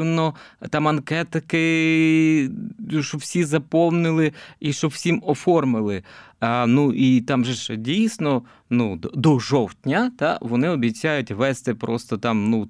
там 0.71 0.89
анкетики, 0.89 2.51
щоб 3.01 3.21
всі 3.21 3.45
заповнили 3.45 4.33
і 4.61 4.73
щоб 4.73 4.91
всім 4.91 5.23
оформили. 5.27 6.03
А, 6.41 6.67
Ну 6.67 6.93
і 6.93 7.21
там 7.21 7.45
же 7.45 7.53
ж 7.53 7.77
дійсно 7.77 8.43
ну, 8.71 8.97
до 8.97 9.39
жовтня 9.39 10.13
та, 10.19 10.39
вони 10.41 10.69
обіцяють 10.69 11.31
вести 11.31 11.75
просто 11.75 12.19
там 12.19 12.51
ну, 12.51 12.67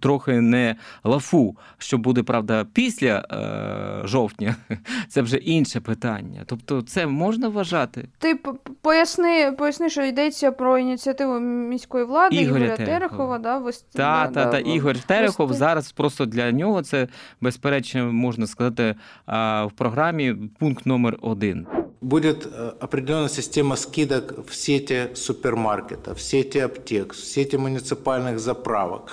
трохи 0.00 0.40
не 0.40 0.76
лафу. 1.04 1.56
Що 1.78 1.98
буде, 1.98 2.22
правда, 2.22 2.66
після 2.72 3.24
е, 3.32 4.08
жовтня, 4.08 4.56
це 5.08 5.22
вже 5.22 5.36
інше 5.36 5.80
питання. 5.80 6.42
Тобто, 6.46 6.82
це 6.82 7.06
можна 7.06 7.48
вважати? 7.48 8.08
Ти 8.18 8.38
поясни, 8.82 9.52
поясни, 9.52 9.90
що 9.90 10.02
йдеться 10.02 10.52
про 10.52 10.78
ініціативу 10.78 11.40
міської 11.40 12.04
влади 12.04 12.36
Ігоря, 12.36 12.64
Ігоря 12.64 12.76
Терехова. 12.76 13.38
Да, 13.38 13.58
вести, 13.58 13.98
та, 13.98 14.30
да, 14.34 14.44
та, 14.44 14.50
та, 14.50 14.58
Ігор 14.58 14.98
Терехов 14.98 15.48
вести. 15.48 15.58
зараз 15.58 15.92
просто 15.92 16.26
для 16.26 16.52
нього 16.52 16.82
це 16.82 17.08
безперечно 17.40 18.12
можна 18.12 18.46
сказати 18.46 18.94
в 19.26 19.70
програмі 19.76 20.34
пункт 20.58 20.86
номер 20.86 21.18
один. 21.20 21.66
Будет 22.00 22.46
э, 22.46 22.72
определенная 22.80 23.28
система 23.28 23.76
скидок 23.76 24.46
в 24.48 24.54
сети 24.54 25.10
супермаркетов, 25.14 26.18
в 26.18 26.22
сети 26.22 26.58
аптек, 26.58 27.12
в 27.12 27.22
сети 27.22 27.56
муниципальных 27.56 28.40
заправок. 28.40 29.12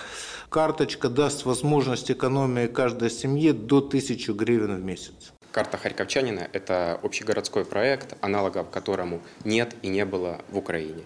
Карточка 0.49 1.09
даст 1.09 1.43
возможность 1.43 2.09
экономии 2.09 2.67
каждой 2.67 3.09
семье 3.09 3.51
до 3.51 3.79
1000 3.79 4.31
гривен 4.33 4.77
в 4.77 4.83
месяц. 4.85 5.33
Карта 5.51 5.77
Харьковчанина– 5.77 6.47
это 6.53 6.97
общегородской 7.03 7.65
проект, 7.65 8.15
аналогов 8.21 8.69
которому 8.69 9.21
нет 9.43 9.75
и 9.81 9.89
не 9.89 10.05
было 10.05 10.39
в 10.49 10.57
Украине. 10.57 11.03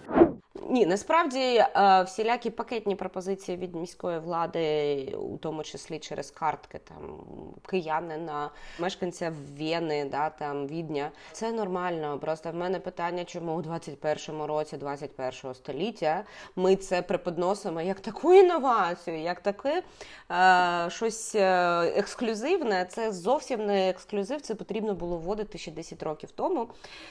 Ні, 0.68 0.86
насправді 0.86 1.38
е, 1.40 2.02
всілякі 2.02 2.50
пакетні 2.50 2.96
пропозиції 2.96 3.56
від 3.56 3.74
міської 3.74 4.18
влади, 4.18 5.04
у 5.32 5.36
тому 5.36 5.62
числі 5.62 5.98
через 5.98 6.30
картки 6.30 6.78
там 6.78 7.24
киянина, 7.66 8.50
мешканця 8.78 9.32
Вени, 9.58 10.04
да, 10.04 10.30
там 10.30 10.66
Відня, 10.66 11.10
це 11.32 11.52
нормально. 11.52 12.18
Просто 12.18 12.50
в 12.50 12.54
мене 12.54 12.80
питання, 12.80 13.24
чому 13.24 13.52
у 13.52 13.62
21-му 13.62 14.46
році, 14.46 14.76
21-го 14.76 15.54
століття, 15.54 16.24
ми 16.56 16.76
це 16.76 17.02
преподносимо 17.02 17.80
як 17.80 18.00
таку 18.00 18.34
інновацію, 18.34 19.18
як 19.18 19.40
таке 19.40 19.82
е, 20.30 20.90
щось 20.90 21.34
е, 21.34 21.92
ексклюзивне. 21.96 22.84
Це 22.84 23.12
зовсім 23.12 23.66
не 23.66 23.90
ексклюзив. 23.90 24.40
Це 24.40 24.54
потрібно 24.54 24.94
було 24.94 25.16
вводити 25.16 25.58
ще 25.58 25.70
10 25.70 26.02
років 26.02 26.30
тому. 26.30 26.68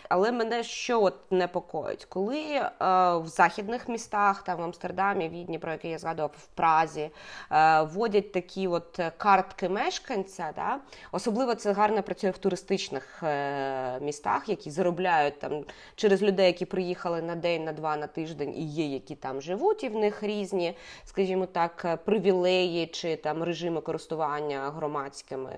Але 0.10 0.32
мене 0.32 0.64
що 0.64 1.04
от 1.04 1.32
непокоїть, 1.32 2.06
коли 2.06 2.42
е, 2.42 2.72
в 3.18 3.28
західних 3.42 3.90
містах, 3.90 4.44
там 4.44 4.60
в 4.60 4.62
Амстердамі, 4.62 5.30
Відні, 5.30 5.60
про 5.60 5.72
які 5.72 5.88
я 5.88 5.98
згадував, 5.98 6.32
в 6.38 6.46
Празі, 6.46 7.10
е, 7.52 7.82
вводять 7.82 8.32
такі 8.32 8.68
от 8.68 9.00
картки 9.18 9.70
мешканця. 9.70 10.52
Да? 10.56 10.80
Особливо 11.12 11.56
це 11.56 11.74
гарно 11.74 12.04
працює 12.04 12.30
в 12.30 12.38
туристичних 12.38 13.24
е, 13.24 14.00
містах, 14.00 14.50
які 14.50 14.72
заробляють 14.72 15.40
там 15.40 15.64
через 15.96 16.22
людей, 16.22 16.46
які 16.46 16.66
приїхали 16.66 17.22
на 17.22 17.36
день, 17.36 17.64
на 17.64 17.72
два, 17.72 17.98
на 17.98 18.08
тиждень, 18.08 18.54
і 18.56 18.66
є, 18.66 18.86
які 18.86 19.16
там 19.16 19.42
живуть, 19.42 19.84
і 19.84 19.90
в 19.90 19.96
них 19.96 20.24
різні, 20.24 20.78
скажімо 21.06 21.46
так, 21.46 22.00
привілеї 22.06 22.88
чи 22.88 23.16
там 23.16 23.44
режими 23.44 23.82
користування 23.82 24.72
громадськими 24.72 25.52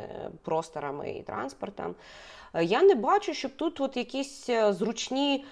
просторами 0.44 1.12
і 1.12 1.22
транспортом. 1.22 1.96
Я 2.62 2.84
не 2.84 2.96
бачу, 2.96 3.34
щоб 3.34 3.56
тут 3.56 3.82
от 3.82 3.98
якісь 3.98 4.50
зручні, 4.70 5.46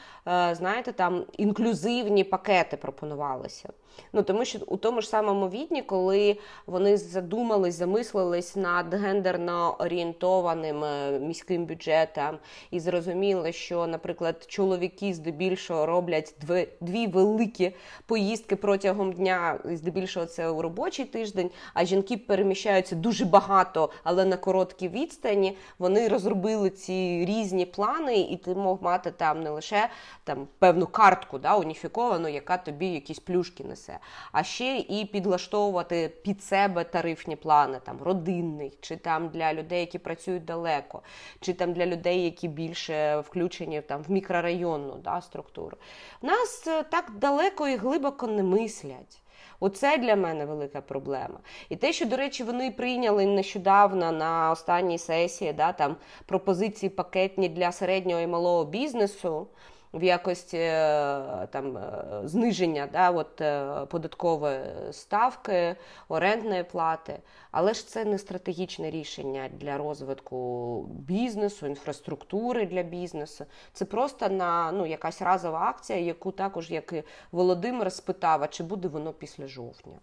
знаєте, 0.51 0.91
там 0.91 1.25
інклюзивні 1.37 2.23
пакети 2.23 2.77
пропонувалися. 2.77 3.69
Ну 4.13 4.23
тому 4.23 4.45
що 4.45 4.59
у 4.67 4.77
тому 4.77 5.01
ж 5.01 5.09
самому 5.09 5.49
відні, 5.49 5.81
коли 5.81 6.37
вони 6.65 6.97
задумались, 6.97 7.75
замислились 7.75 8.55
над 8.55 8.93
гендерно 8.93 9.75
орієнтованим 9.79 10.83
е, 10.83 11.19
міським 11.19 11.65
бюджетом 11.65 12.37
і 12.71 12.79
зрозуміли, 12.79 13.51
що, 13.51 13.87
наприклад, 13.87 14.45
чоловіки 14.47 15.13
здебільшого 15.13 15.85
роблять 15.85 16.35
дві, 16.41 16.67
дві 16.81 17.07
великі 17.07 17.75
поїздки 18.05 18.55
протягом 18.55 19.13
дня, 19.13 19.59
здебільшого 19.65 20.25
це 20.25 20.49
у 20.49 20.61
робочий 20.61 21.05
тиждень, 21.05 21.49
а 21.73 21.85
жінки 21.85 22.17
переміщаються 22.17 22.95
дуже 22.95 23.25
багато, 23.25 23.89
але 24.03 24.25
на 24.25 24.37
короткій 24.37 24.89
відстані. 24.89 25.57
Вони 25.79 26.07
розробили 26.07 26.69
ці 26.69 27.25
різні 27.25 27.65
плани, 27.65 28.19
і 28.19 28.37
ти 28.37 28.55
мог 28.55 28.77
мати 28.81 29.11
там 29.11 29.43
не 29.43 29.49
лише 29.49 29.89
там 30.23 30.47
певну 30.59 30.87
картку, 30.87 31.39
да, 31.39 31.55
уніфіковану, 31.55 32.27
яка 32.27 32.57
тобі 32.57 32.87
якісь 32.87 33.19
плюшки 33.19 33.63
несе 33.63 33.80
все. 33.81 33.99
А 34.31 34.43
ще 34.43 34.77
і 34.77 35.05
підлаштовувати 35.05 36.09
під 36.23 36.43
себе 36.43 36.83
тарифні 36.83 37.35
плани, 37.35 37.79
там 37.85 38.01
родинний, 38.01 38.77
чи 38.81 38.97
там 38.97 39.29
для 39.29 39.53
людей, 39.53 39.79
які 39.79 39.99
працюють 39.99 40.45
далеко, 40.45 41.01
чи 41.39 41.53
там 41.53 41.73
для 41.73 41.85
людей, 41.85 42.23
які 42.23 42.47
більше 42.47 43.19
включені 43.19 43.81
там 43.81 44.03
в 44.03 44.11
мікрорайонну 44.11 44.95
да, 44.95 45.21
структуру. 45.21 45.77
Нас 46.21 46.67
е, 46.67 46.83
так 46.83 47.11
далеко 47.15 47.67
і 47.67 47.75
глибоко 47.75 48.27
не 48.27 48.43
мислять. 48.43 49.21
Оце 49.59 49.97
для 49.97 50.15
мене 50.15 50.45
велика 50.45 50.81
проблема. 50.81 51.39
І 51.69 51.75
те, 51.75 51.93
що, 51.93 52.05
до 52.05 52.17
речі, 52.17 52.43
вони 52.43 52.71
прийняли 52.71 53.25
нещодавно 53.25 54.11
на 54.11 54.51
останній 54.51 54.97
сесії 54.97 55.53
да, 55.53 55.71
там, 55.73 55.95
пропозиції 56.25 56.89
пакетні 56.89 57.49
для 57.49 57.71
середнього 57.71 58.21
і 58.21 58.27
малого 58.27 58.65
бізнесу 58.65 59.47
в 59.93 60.03
якості 60.03 60.57
е, 60.57 61.47
там 61.51 61.77
е, 61.77 62.03
зниження 62.23 62.87
да, 62.91 63.11
от, 63.11 63.41
е, 63.41 63.85
податкової 63.89 64.59
ставки, 64.91 65.75
орендної 66.09 66.63
плати. 66.63 67.19
Але 67.51 67.73
ж 67.73 67.87
це 67.87 68.05
не 68.05 68.17
стратегічне 68.17 68.91
рішення 68.91 69.49
для 69.59 69.77
розвитку 69.77 70.81
бізнесу, 70.89 71.67
інфраструктури 71.67 72.65
для 72.65 72.83
бізнесу. 72.83 73.45
Це 73.73 73.85
просто 73.85 74.29
на 74.29 74.71
ну, 74.71 74.85
якась 74.85 75.21
разова 75.21 75.59
акція, 75.59 75.99
яку 75.99 76.31
також, 76.31 76.71
як 76.71 76.93
і 76.93 77.03
Володимир 77.31 77.91
спитав, 77.91 78.43
а 78.43 78.47
чи 78.47 78.63
буде 78.63 78.87
воно 78.87 79.13
після 79.13 79.47
жовтня. 79.47 79.95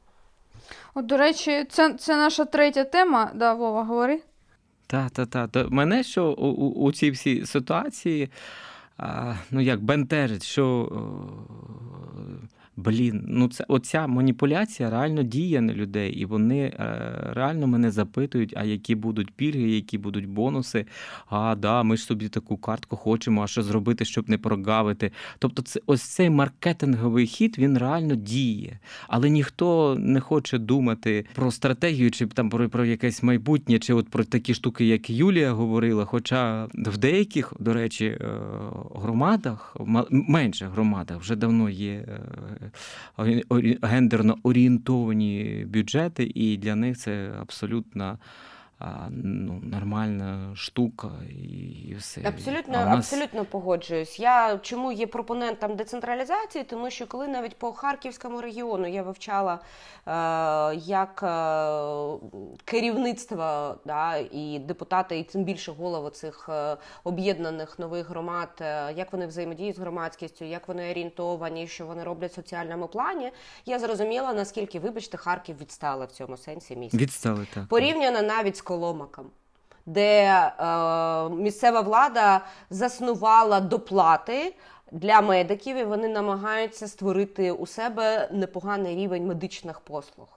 От, 0.95 1.07
До 1.07 1.17
речі, 1.17 1.65
це 1.65 1.95
це 1.95 2.17
наша 2.17 2.45
третя 2.45 2.85
тема. 2.85 3.31
Да, 3.35 3.55
Вова, 3.55 3.85
говори. 3.85 4.21
Так, 4.87 5.11
так, 5.11 5.29
так. 5.29 5.71
Мене 5.71 6.03
що 6.03 6.33
у, 6.33 6.47
у, 6.47 6.85
у 6.85 6.93
цій 6.93 7.11
всій 7.11 7.47
ситуації 7.47 8.31
ну 9.51 9.61
як 9.61 9.83
бентежить, 9.83 10.45
що 10.45 10.93
Блін, 12.79 13.25
ну 13.29 13.49
це 13.49 13.65
оця 13.69 14.07
маніпуляція 14.07 14.91
реально 14.91 15.23
діє 15.23 15.61
на 15.61 15.73
людей, 15.73 16.13
і 16.13 16.25
вони 16.25 16.59
е, 16.59 16.75
реально 17.33 17.67
мене 17.67 17.91
запитують, 17.91 18.55
а 18.57 18.65
які 18.65 18.95
будуть 18.95 19.31
пільги, 19.31 19.71
які 19.71 19.99
будуть 19.99 20.29
бонуси. 20.29 20.87
А 21.27 21.55
да, 21.55 21.83
ми 21.83 21.97
ж 21.97 22.03
собі 22.03 22.29
таку 22.29 22.57
картку 22.57 22.97
хочемо, 22.97 23.43
а 23.43 23.47
що 23.47 23.63
зробити, 23.63 24.05
щоб 24.05 24.31
не 24.31 24.39
прогавити. 24.39 25.11
Тобто, 25.39 25.63
це 25.63 25.81
ось 25.87 26.03
цей 26.03 26.31
маркетинговий 26.31 27.27
хід 27.27 27.59
він 27.59 27.79
реально 27.79 28.15
діє, 28.15 28.79
але 29.09 29.31
ніхто 29.31 29.97
не 29.99 30.21
хоче 30.21 30.59
думати 30.59 31.27
про 31.35 31.51
стратегію, 31.51 32.11
чи 32.11 32.27
там 32.27 32.51
про, 32.51 32.69
про 32.69 32.85
якесь 32.85 33.23
майбутнє, 33.23 33.79
чи 33.79 33.95
от 33.95 34.09
про 34.09 34.25
такі 34.25 34.55
штуки, 34.55 34.87
як 34.87 35.11
Юлія 35.11 35.53
говорила. 35.53 36.05
Хоча 36.05 36.69
в 36.75 36.99
деяких, 36.99 37.53
до 37.61 37.73
речі, 37.73 38.07
е, 38.07 38.19
громадах, 38.95 39.77
менших 40.11 40.69
громадах 40.69 41.21
вже 41.21 41.37
давно 41.37 41.71
є. 41.71 42.05
Гендерно 43.83 44.39
орієнтовані 44.43 45.65
бюджети, 45.69 46.33
і 46.35 46.57
для 46.57 46.75
них 46.75 46.99
це 46.99 47.33
абсолютно 47.41 48.19
ну, 49.11 49.61
нормальна 49.63 50.57
штука 50.57 51.11
і 51.31 51.95
все. 51.99 52.21
Абсолютно 52.25 52.73
нас... 52.73 52.99
абсолютно 52.99 53.45
погоджуюсь. 53.45 54.21
Я 54.21 54.59
чому 54.63 54.93
є 54.93 55.07
пропонентом 55.07 55.77
децентралізації, 55.77 56.65
тому 56.65 56.91
що 56.91 57.07
коли 57.07 57.29
навіть 57.29 57.57
по 57.57 57.73
Харківському 57.73 58.41
регіону 58.41 58.87
я 58.87 59.03
вивчала 59.03 59.55
е, 59.55 60.75
як 60.75 61.23
е, 61.23 62.59
керівництво 62.65 63.75
да, 63.85 64.17
і 64.17 64.59
депутати, 64.59 65.19
і 65.19 65.23
тим 65.23 65.45
більше 65.45 65.73
голови 65.73 66.11
цих 66.11 66.49
е, 66.49 66.77
об'єднаних 67.05 67.79
нових 67.79 68.09
громад, 68.09 68.49
е, 68.61 68.93
як 68.97 69.13
вони 69.13 69.27
взаємодіють 69.27 69.77
з 69.77 69.79
громадськістю, 69.79 70.45
як 70.45 70.69
вони 70.69 70.91
орієнтовані, 70.91 71.69
що 71.69 71.87
вони 71.87 72.05
роблять 72.05 72.33
в 72.33 72.35
соціальному 72.35 72.89
плані, 72.89 73.31
я 73.67 73.79
зрозуміла, 73.79 74.33
наскільки, 74.33 74.81
вибачте, 74.81 75.17
Харків 75.17 75.61
відстали 75.61 76.07
в 76.07 76.13
цьому 76.13 76.37
сенсі 76.37 76.77
місця. 76.77 76.99
Відстали, 76.99 77.47
так. 77.55 77.67
Порівняно 77.67 78.23
навіть 78.23 78.57
з 78.57 78.61
Коломаком, 78.69 79.31
де 79.87 80.23
е, 80.25 81.29
місцева 81.29 81.81
влада 81.81 82.41
заснувала 82.71 83.61
доплати 83.61 84.55
для 84.93 85.21
медиків, 85.21 85.77
і 85.77 85.85
вони 85.85 86.09
намагаються 86.09 86.89
створити 86.89 87.53
у 87.53 87.67
себе 87.67 88.29
непоганий 88.33 88.97
рівень 88.97 89.27
медичних 89.27 89.81
послуг. 89.81 90.29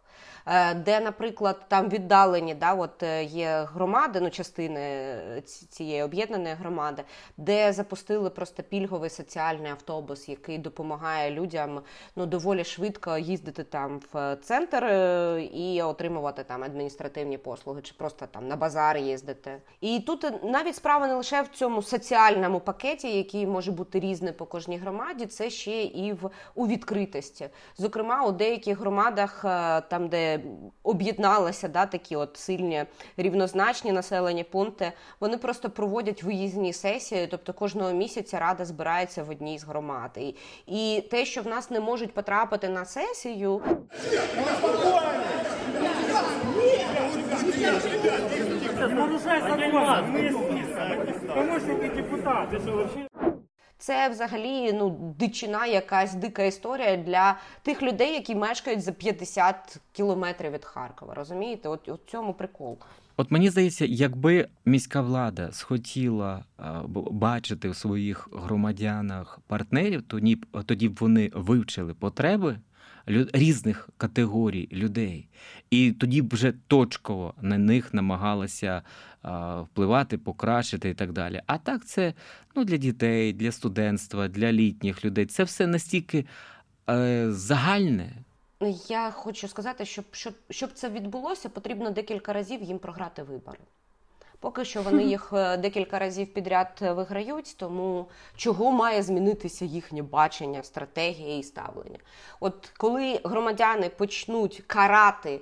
Е, 0.46 0.74
де, 0.74 1.00
наприклад, 1.00 1.60
там 1.68 1.90
віддалені 1.90 2.56
да, 2.56 2.74
от 2.74 3.04
е, 3.04 3.24
є 3.24 3.68
громади, 3.74 4.20
ну 4.22 4.30
частини 4.30 4.80
е, 4.80 5.42
цієї 5.70 6.04
об'єднаної 6.04 6.56
громади, 6.56 7.04
де 7.38 7.74
запустили 7.74 8.30
просто 8.30 8.64
пільговий 8.64 9.10
соціальний 9.10 9.72
автобус, 9.72 10.30
який 10.30 10.58
допомагає 10.58 11.32
людям 11.32 11.82
ну 12.16 12.26
доволі 12.26 12.64
швидко 12.64 13.18
їздити 13.18 13.64
там 13.64 14.02
в 14.14 14.36
центр 14.36 14.86
і 15.54 15.82
отримувати 15.82 16.44
там 16.44 16.64
адміністративні 16.64 17.38
послуги, 17.38 17.82
чи 17.82 17.94
просто 17.98 18.26
там 18.32 18.48
на 18.48 18.56
базар 18.56 18.98
їздити. 18.98 19.62
І 19.82 20.00
тут 20.00 20.44
навіть 20.44 20.76
справа 20.76 21.08
не 21.08 21.14
лише 21.14 21.42
в 21.42 21.48
цьому 21.48 21.82
соціальному 21.82 22.60
пакеті, 22.60 23.18
який 23.18 23.48
може 23.48 23.72
бути 23.72 24.00
різний 24.00 24.34
по 24.34 24.46
кожній 24.46 24.78
громаді, 24.78 25.26
це 25.26 25.50
ще 25.50 25.84
і 25.84 26.14
в 26.14 26.30
у 26.56 26.68
відкритості. 26.68 27.50
Зокрема, 27.78 28.26
у 28.26 28.32
деяких 28.32 28.80
громадах, 28.80 29.40
там 29.90 30.08
де 30.08 30.31
об'єдналися 30.84 31.68
да, 31.68 31.86
такі 31.86 32.16
от 32.16 32.38
сильні 32.38 32.86
рівнозначні 33.18 33.92
населені 33.92 34.44
пункти, 34.44 34.92
вони 35.20 35.38
просто 35.38 35.70
проводять 35.70 36.24
виїзні 36.24 36.74
сесії, 36.74 37.28
тобто 37.28 37.54
кожного 37.54 37.92
місяця 37.92 38.40
рада 38.40 38.66
збирається 38.66 39.24
в 39.24 39.30
одній 39.30 39.60
з 39.60 39.64
громад. 39.64 40.12
І, 40.18 40.36
і 40.68 41.02
те, 41.02 41.26
що 41.26 41.42
в 41.42 41.48
нас 41.48 41.72
не 41.72 41.80
можуть 41.80 42.14
потрапити 42.14 42.70
на 42.70 42.86
сесію. 42.86 43.62
Нарушай 48.90 49.42
закон, 49.42 50.32
помощники 51.36 51.90
депутати. 51.90 52.60
Це 53.82 54.10
взагалі 54.10 54.74
ну 54.74 55.14
дичина, 55.20 55.66
якась 55.66 56.14
дика 56.14 56.44
історія 56.44 56.98
для 56.98 57.38
тих 57.62 57.84
людей, 57.84 58.14
які 58.14 58.36
мешкають 58.36 58.82
за 58.82 58.92
50 58.92 59.78
кілометрів 59.92 60.52
від 60.52 60.66
Харкова. 60.66 61.14
Розумієте? 61.14 61.70
От 61.70 61.90
у 61.90 62.00
цьому 62.08 62.34
прикол. 62.34 62.78
От 63.18 63.32
мені 63.32 63.50
здається, 63.50 63.86
якби 63.86 64.48
міська 64.66 65.02
влада 65.02 65.52
схотіла 65.52 66.46
бачити 67.12 67.70
в 67.70 67.76
своїх 67.76 68.30
громадянах 68.34 69.40
партнерів, 69.48 70.04
тоді 70.66 70.90
б 70.90 70.98
вони 71.00 71.32
вивчили 71.34 71.94
потреби 71.94 72.60
різних 73.34 73.90
категорій 73.98 74.70
людей, 74.72 75.28
і 75.70 75.92
тоді 75.92 76.22
б 76.22 76.34
вже 76.34 76.54
точково 76.68 77.34
на 77.42 77.58
них 77.58 77.94
намагалася 77.94 78.82
впливати, 79.64 80.18
покращити 80.18 80.90
і 80.90 80.94
так 80.94 81.12
далі. 81.12 81.42
А 81.46 81.58
так, 81.58 81.86
це 81.86 82.14
ну, 82.56 82.64
для 82.64 82.78
дітей, 82.78 83.34
для 83.34 83.52
студентства, 83.52 84.28
для 84.28 84.52
літніх 84.52 85.06
людей. 85.06 85.26
Це 85.26 85.44
все 85.44 85.68
настільки 85.68 86.26
е, 86.90 87.32
загальне. 87.32 88.14
Я 88.90 89.12
хочу 89.12 89.48
сказати, 89.48 89.86
щоб 89.86 90.06
щоб, 90.12 90.34
щоб 90.50 90.72
це 90.74 90.90
відбулося, 90.90 91.50
потрібно 91.50 91.92
декілька 91.92 92.34
разів 92.34 92.64
їм 92.64 92.80
програти 92.80 93.24
вибори. 93.24 93.60
Поки 94.42 94.66
що 94.66 94.82
вони 94.82 95.04
їх 95.16 95.34
е, 95.34 95.58
декілька 95.58 96.00
разів 96.00 96.34
підряд 96.34 96.80
е, 96.82 96.94
виграють, 96.94 97.56
тому 97.58 98.06
чого 98.36 98.72
має 98.72 99.04
змінитися 99.04 99.66
їхнє 99.66 100.02
бачення, 100.02 100.64
стратегія 100.64 101.38
і 101.38 101.44
ставлення. 101.44 102.00
От 102.40 102.72
коли 102.78 103.20
громадяни 103.24 103.90
почнуть 103.90 104.64
карати 104.68 105.42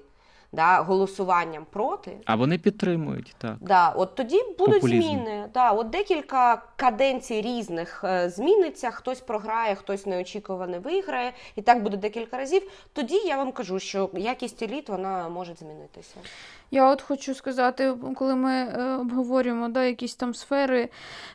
да, 0.51 0.81
голосуванням 0.81 1.65
проти. 1.69 2.17
А 2.25 2.35
вони 2.35 2.57
підтримують, 2.57 3.35
так. 3.37 3.55
Да, 3.61 3.89
От 3.89 4.15
тоді 4.15 4.41
будуть 4.59 4.81
Популізм. 4.81 5.01
зміни. 5.01 5.49
Да, 5.53 5.71
От 5.71 5.89
Декілька 5.89 6.61
каденцій 6.75 7.41
різних 7.41 8.03
е, 8.03 8.29
зміниться, 8.29 8.91
хтось 8.91 9.19
програє, 9.19 9.75
хтось 9.75 10.05
неочікувано 10.05 10.79
виграє, 10.79 11.31
і 11.55 11.61
так 11.61 11.83
буде 11.83 11.97
декілька 11.97 12.37
разів. 12.37 12.61
Тоді 12.93 13.15
я 13.15 13.37
вам 13.37 13.51
кажу, 13.51 13.79
що 13.79 14.09
якість 14.13 14.61
еліт 14.63 14.89
вона 14.89 15.29
може 15.29 15.53
змінитися. 15.53 16.15
Я 16.71 16.91
от 16.91 17.01
хочу 17.01 17.35
сказати, 17.35 17.93
коли 18.15 18.35
ми 18.35 18.51
е, 18.51 18.95
обговорюємо 19.01 19.67
да, 19.69 19.83
якісь 19.83 20.15
там 20.15 20.33
сфери 20.33 20.89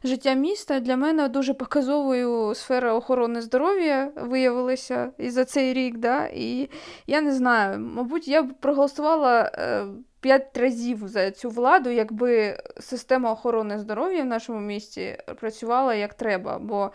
життя 0.04 0.32
міста, 0.34 0.80
для 0.80 0.96
мене 0.96 1.28
дуже 1.28 1.54
показовою 1.54 2.54
сфера 2.54 2.94
охорони 2.94 3.42
здоров'я 3.42 4.10
виявилася 4.16 5.12
і 5.18 5.30
за 5.30 5.44
цей 5.44 5.72
рік. 5.72 5.98
Да, 5.98 6.26
І 6.26 6.70
я 7.06 7.20
не 7.20 7.32
знаю, 7.34 7.78
мабуть, 7.80 8.28
я 8.28 8.42
б 8.42 8.52
проголосувала 8.60 9.03
е, 9.12 9.86
п'ять 10.20 10.56
разів 10.56 11.08
за 11.08 11.30
цю 11.30 11.50
владу, 11.50 11.90
якби 11.90 12.58
система 12.80 13.32
охорони 13.32 13.78
здоров'я 13.78 14.22
в 14.22 14.26
нашому 14.26 14.60
місті 14.60 15.16
працювала 15.40 15.94
як 15.94 16.14
треба. 16.14 16.58
Бо 16.58 16.90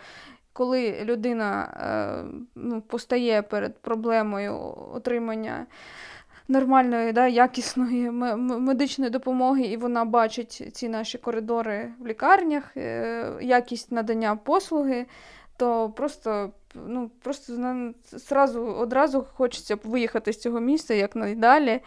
коли 0.52 1.04
людина 1.04 1.62
е, 1.64 2.40
ну, 2.54 2.80
постає 2.80 3.42
перед 3.42 3.78
проблемою 3.78 4.74
отримання 4.94 5.66
нормальної, 6.48 7.12
да, 7.12 7.26
якісної 7.26 8.10
медичної 8.10 9.10
допомоги, 9.10 9.62
і 9.62 9.76
вона 9.76 10.04
бачить 10.04 10.70
ці 10.72 10.88
наші 10.88 11.18
коридори 11.18 11.92
в 11.98 12.06
лікарнях, 12.06 12.76
е, 12.76 13.32
якість 13.42 13.92
надання 13.92 14.36
послуги, 14.36 15.06
то 15.60 15.90
просто 15.90 16.52
ну, 16.74 17.10
просто 17.22 17.52
сразу, 18.18 18.60
одразу 18.60 19.26
хочеться 19.34 19.78
виїхати 19.84 20.32
з 20.32 20.40
цього 20.40 20.60
місця 20.60 20.94
як 20.94 21.16
найдалі. 21.16 21.80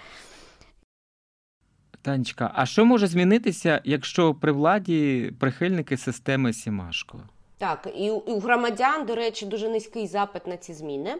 Танечка, 2.01 2.51
а 2.55 2.65
що 2.65 2.85
може 2.85 3.07
змінитися, 3.07 3.81
якщо 3.83 4.33
при 4.33 4.51
владі 4.51 5.31
прихильники 5.39 5.97
системи 5.97 6.53
Сімашко? 6.53 7.19
Так, 7.57 7.87
і 7.97 8.11
у 8.11 8.39
громадян, 8.39 9.05
до 9.05 9.15
речі, 9.15 9.45
дуже 9.45 9.69
низький 9.69 10.07
запит 10.07 10.47
на 10.47 10.57
ці 10.57 10.73
зміни 10.73 11.15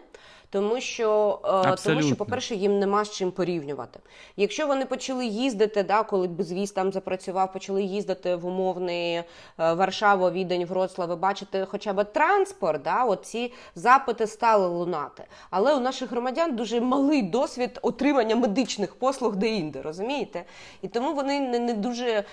тому 0.54 0.80
що, 0.80 1.38
е, 1.44 1.76
тому 1.84 2.02
що, 2.02 2.16
по-перше, 2.16 2.54
їм 2.54 2.78
нема 2.78 3.04
з 3.04 3.10
чим 3.10 3.30
порівнювати. 3.30 4.00
Якщо 4.36 4.66
вони 4.66 4.84
почали 4.84 5.26
їздити, 5.26 5.82
да, 5.82 6.02
коли 6.02 6.28
безвіз 6.28 6.72
там 6.72 6.92
запрацював, 6.92 7.52
почали 7.52 7.82
їздити 7.82 8.36
в 8.36 8.46
умовний 8.46 9.14
е, 9.14 9.24
Варшаву, 9.58 10.30
Відень, 10.30 10.64
Вроцлав, 10.64 11.18
бачите, 11.18 11.66
хоча 11.70 11.92
б 11.92 12.04
транспорт, 12.04 12.82
да, 12.82 13.04
от 13.04 13.26
ці 13.26 13.52
запити 13.74 14.26
стали 14.26 14.66
лунати. 14.66 15.24
Але 15.50 15.74
у 15.74 15.80
наших 15.80 16.10
громадян 16.10 16.56
дуже 16.56 16.80
малий 16.80 17.22
досвід 17.22 17.78
отримання 17.82 18.36
медичних 18.36 18.94
послуг 18.94 19.36
де-інде, 19.36 19.82
розумієте? 19.82 20.44
І 20.82 20.88
тому 20.88 21.14
вони 21.14 21.40
не, 21.40 21.58
не 21.58 21.74
дуже 21.74 22.06
е, 22.06 22.24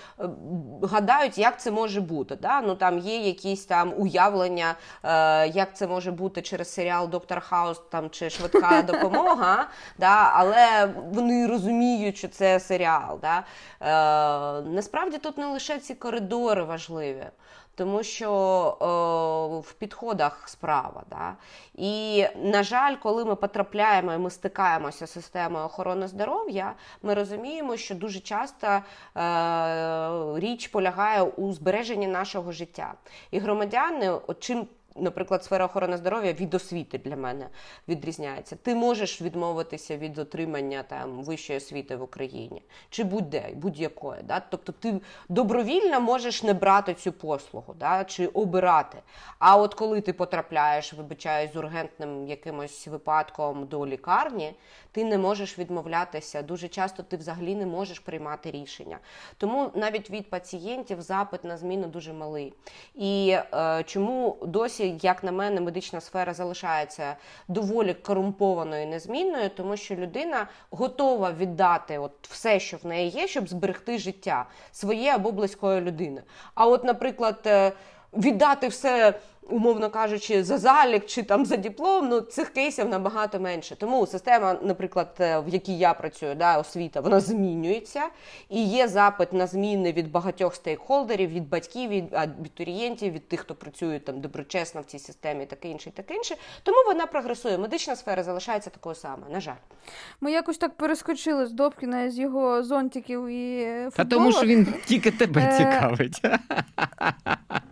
гадають, 0.82 1.38
як 1.38 1.60
це 1.60 1.70
може 1.70 2.00
бути. 2.00 2.36
Да? 2.36 2.60
Ну 2.60 2.74
Там 2.74 2.98
є 2.98 3.16
якісь 3.16 3.64
там 3.64 3.92
уявлення, 3.96 4.74
як 5.54 5.76
це 5.76 5.86
може 5.86 6.10
бути 6.10 6.42
через 6.42 6.72
серіал 6.72 7.08
Доктор 7.08 7.40
Хаус. 7.40 7.82
там 7.90 8.11
чи 8.12 8.30
швидка 8.30 8.82
допомога, 8.86 9.68
да, 9.98 10.32
але 10.34 10.86
вони 11.12 11.46
розуміють, 11.46 12.16
що 12.16 12.28
це 12.28 12.60
серіал. 12.60 13.18
Да. 13.22 13.44
Е, 13.80 14.62
Насправді 14.62 15.18
тут 15.18 15.38
не 15.38 15.46
лише 15.46 15.78
ці 15.78 15.94
коридори 15.94 16.62
важливі. 16.62 17.24
Тому 17.74 18.02
що 18.02 18.30
о, 18.80 19.60
в 19.60 19.72
підходах 19.72 20.48
справа. 20.48 21.02
Да? 21.10 21.34
І, 21.74 22.26
на 22.36 22.62
жаль, 22.62 22.96
коли 22.96 23.24
ми 23.24 23.34
потрапляємо 23.34 24.12
і 24.12 24.18
ми 24.18 24.30
стикаємося 24.30 25.06
з 25.06 25.12
системою 25.12 25.64
охорони 25.64 26.08
здоров'я, 26.08 26.74
ми 27.02 27.14
розуміємо, 27.14 27.76
що 27.76 27.94
дуже 27.94 28.20
часто 28.20 28.66
е, 28.66 28.82
річ 30.40 30.68
полягає 30.68 31.22
у 31.22 31.52
збереженні 31.52 32.06
нашого 32.06 32.52
життя. 32.52 32.94
І 33.30 33.38
громадяни, 33.38 34.12
чим 34.38 34.66
Наприклад, 34.96 35.44
сфера 35.44 35.64
охорони 35.64 35.96
здоров'я 35.96 36.32
від 36.32 36.54
освіти 36.54 36.98
для 36.98 37.16
мене 37.16 37.48
відрізняється. 37.88 38.56
Ти 38.56 38.74
можеш 38.74 39.22
відмовитися 39.22 39.96
від 39.96 40.18
отримання 40.18 40.82
там 40.82 41.24
вищої 41.24 41.56
освіти 41.56 41.96
в 41.96 42.02
Україні 42.02 42.62
чи 42.90 43.04
будь-де, 43.04 43.50
будь-якої. 43.54 44.22
Да? 44.22 44.42
Тобто 44.50 44.72
ти 44.72 45.00
добровільно 45.28 46.00
можеш 46.00 46.42
не 46.42 46.54
брати 46.54 46.94
цю 46.94 47.12
послугу 47.12 47.74
да? 47.78 48.04
чи 48.04 48.26
обирати. 48.26 48.98
А 49.38 49.56
от 49.56 49.74
коли 49.74 50.00
ти 50.00 50.12
потрапляєш, 50.12 50.92
вибачаю, 50.92 51.48
з 51.52 51.56
ургентним 51.56 52.26
якимось 52.26 52.88
випадком 52.88 53.66
до 53.66 53.86
лікарні, 53.86 54.54
ти 54.92 55.04
не 55.04 55.18
можеш 55.18 55.58
відмовлятися. 55.58 56.42
Дуже 56.42 56.68
часто 56.68 57.02
ти 57.02 57.16
взагалі 57.16 57.54
не 57.54 57.66
можеш 57.66 57.98
приймати 57.98 58.50
рішення. 58.50 58.98
Тому 59.36 59.70
навіть 59.74 60.10
від 60.10 60.30
пацієнтів 60.30 61.02
запит 61.02 61.44
на 61.44 61.56
зміну 61.56 61.86
дуже 61.86 62.12
малий. 62.12 62.52
І 62.94 63.36
е, 63.54 63.82
чому 63.86 64.36
досі, 64.42 64.81
як 64.86 65.24
на 65.24 65.32
мене, 65.32 65.60
медична 65.60 66.00
сфера 66.00 66.34
залишається 66.34 67.16
доволі 67.48 67.94
корумпованою 67.94 68.82
і 68.82 68.86
незмінною, 68.86 69.50
тому 69.50 69.76
що 69.76 69.94
людина 69.94 70.46
готова 70.70 71.32
віддати 71.32 71.98
от 71.98 72.12
все, 72.22 72.60
що 72.60 72.76
в 72.76 72.86
неї 72.86 73.10
є, 73.10 73.28
щоб 73.28 73.48
зберегти 73.48 73.98
життя 73.98 74.46
своє 74.72 75.10
або 75.10 75.32
близької 75.32 75.80
людини. 75.80 76.22
А 76.54 76.66
от, 76.66 76.84
наприклад, 76.84 77.38
е, 77.46 77.72
віддати 78.12 78.68
все 78.68 79.14
умовно 79.52 79.90
кажучи, 79.90 80.44
за 80.44 80.58
залік 80.58 81.06
чи 81.06 81.22
там 81.22 81.46
за 81.46 81.56
диплом, 81.56 82.08
ну 82.08 82.20
цих 82.20 82.48
кейсів 82.48 82.88
набагато 82.88 83.40
менше. 83.40 83.76
Тому 83.76 84.06
система, 84.06 84.56
наприклад, 84.62 85.16
е, 85.20 85.38
в 85.38 85.48
якій 85.48 85.78
я 85.78 85.94
працюю, 85.94 86.34
да, 86.34 86.58
освіта, 86.58 87.00
вона 87.00 87.20
змінюється, 87.20 88.02
і 88.48 88.64
є 88.64 88.88
запит 88.88 89.32
на 89.32 89.46
зміни 89.46 89.92
від 89.92 90.10
багатьох 90.10 90.54
стейкхолдерів, 90.54 91.30
від 91.30 91.48
батьків, 91.48 91.90
від 91.90 92.14
абітурієнтів, 92.14 93.12
від 93.12 93.28
тих, 93.28 93.40
хто 93.40 93.54
працює 93.54 93.98
там 93.98 94.20
доброчесно 94.20 94.80
в 94.80 94.84
цій 94.84 94.98
системі, 94.98 95.46
таке 95.46 95.68
інше, 95.68 95.90
таке 95.90 96.14
інше. 96.14 96.36
Тому 96.62 96.76
вона 96.86 97.06
прогресує. 97.06 97.58
Медична 97.58 97.96
сфера 97.96 98.22
залишається 98.22 98.70
такою 98.70 98.94
самою. 98.94 99.32
На 99.32 99.40
жаль, 99.40 99.60
ми 100.20 100.32
якось 100.32 100.58
так 100.58 100.76
перескочили 100.76 101.46
з 101.46 101.52
Добкіна 101.52 102.10
з 102.10 102.18
його 102.18 102.62
зонтиків 102.62 103.26
і 103.26 103.64
футболок. 103.64 103.94
Та 103.96 104.04
тому 104.04 104.32
що 104.32 104.46
він 104.46 104.74
тільки 104.86 105.10
тебе 105.10 105.40
е, 105.40 105.58
цікавить. 105.58 106.22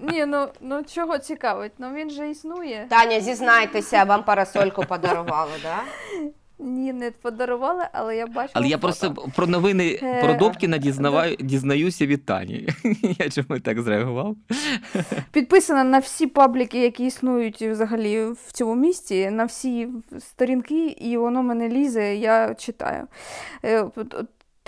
Ні, 0.00 0.26
ну 0.26 0.48
ну 0.60 0.82
чого 0.82 1.18
цікавить? 1.18 1.69
Ну 1.78 1.94
він 1.94 2.10
же 2.10 2.30
існує. 2.30 2.86
Таня, 2.90 3.20
зізнайтеся, 3.20 4.04
вам 4.04 4.24
парасольку 4.24 4.84
подарували, 4.84 5.52
да? 5.62 5.82
Ні, 6.62 6.92
не 6.92 7.10
подарували, 7.10 7.84
але 7.92 8.16
я 8.16 8.26
бачила. 8.26 8.50
Але 8.52 8.68
я 8.68 8.78
просто 8.78 9.14
про 9.36 9.46
новини 9.46 9.98
е, 10.02 10.24
про 10.24 10.34
Добкіна 10.34 10.78
дізнаваю, 10.78 11.36
дізнаюся 11.40 12.06
від 12.06 12.26
Тані. 12.26 12.68
Я 13.18 13.30
чому 13.30 13.60
так 13.60 13.82
зреагував? 13.82 14.36
Підписана 15.32 15.84
на 15.84 15.98
всі 15.98 16.26
пабліки, 16.26 16.80
які 16.80 17.06
існують 17.06 17.62
взагалі 17.62 18.24
в 18.24 18.52
цьому 18.52 18.74
місті, 18.74 19.30
на 19.30 19.44
всі 19.44 19.88
сторінки, 20.18 20.86
і 20.86 21.16
воно 21.16 21.42
мене 21.42 21.68
лізе, 21.68 22.16
я 22.16 22.54
читаю. 22.54 23.06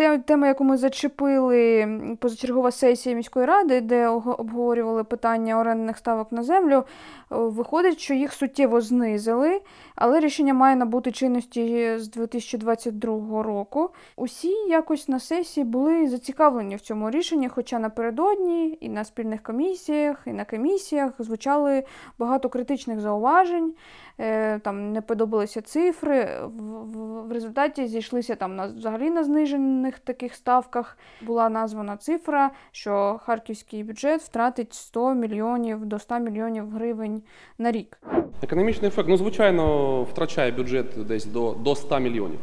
Е, 0.01 0.19
Тема, 0.19 0.47
яку 0.47 0.65
ми 0.65 0.77
зачепили, 0.77 1.89
позачергова 2.21 2.71
сесія 2.71 3.17
міської 3.17 3.47
ради, 3.47 3.81
де 3.81 4.09
обговорювали 4.09 5.05
питання 5.05 5.61
орендних 5.61 5.99
ставок 5.99 6.33
на 6.33 6.43
землю, 6.43 6.85
виходить, 7.31 7.99
що 7.99 8.15
їх 8.15 8.33
суттєво 8.33 8.81
знизили, 8.81 9.61
але 9.95 10.21
рішення 10.21 10.55
має 10.55 10.77
набути 10.77 11.13
чинності 11.13 11.95
з 11.99 12.09
2022 12.09 13.43
року. 13.43 13.91
Усі 14.17 14.49
якось 14.69 15.09
на 15.09 15.21
сесії 15.21 15.65
були 15.65 16.09
зацікавлені 16.09 16.77
в 16.77 16.81
цьому 16.81 17.11
рішенні, 17.11 17.49
хоча 17.49 17.79
напередодні 17.79 18.79
і 18.81 18.89
на 18.89 19.05
спільних 19.05 19.43
комісіях, 19.43 20.23
і 20.27 20.33
на 20.33 20.45
комісіях 20.45 21.13
звучали 21.19 21.85
багато 22.19 22.49
критичних 22.49 23.01
зауважень. 23.01 23.75
Е, 24.19 24.59
там 24.59 24.93
не 24.93 25.01
подобалися 25.01 25.63
цифри. 25.63 26.29
В, 26.45 27.33
результаті 27.33 27.87
зійшлися 27.87 28.35
там 28.35 28.57
на 28.57 28.67
взагалі 28.67 29.11
на 29.11 29.25
знижених 29.25 29.99
таких 29.99 30.35
ставках 30.35 30.99
була 31.23 31.49
названа 31.49 31.97
цифра, 31.97 32.51
що 32.71 33.21
харківський 33.25 33.85
бюджет 33.85 34.21
втратить 34.21 34.75
100 34.75 35.15
мільйонів 35.15 35.87
до 35.87 35.99
100 35.99 36.19
мільйонів 36.19 36.71
гривень 36.71 37.23
на 37.59 37.73
рік. 37.73 37.99
Економічний 38.43 38.89
ефект, 38.89 39.09
ну 39.09 39.17
звичайно, 39.17 40.03
втрачає 40.03 40.51
бюджет 40.51 40.87
десь 41.07 41.25
до, 41.25 41.53
до 41.53 41.75
100 41.75 41.99
мільйонів. 41.99 42.41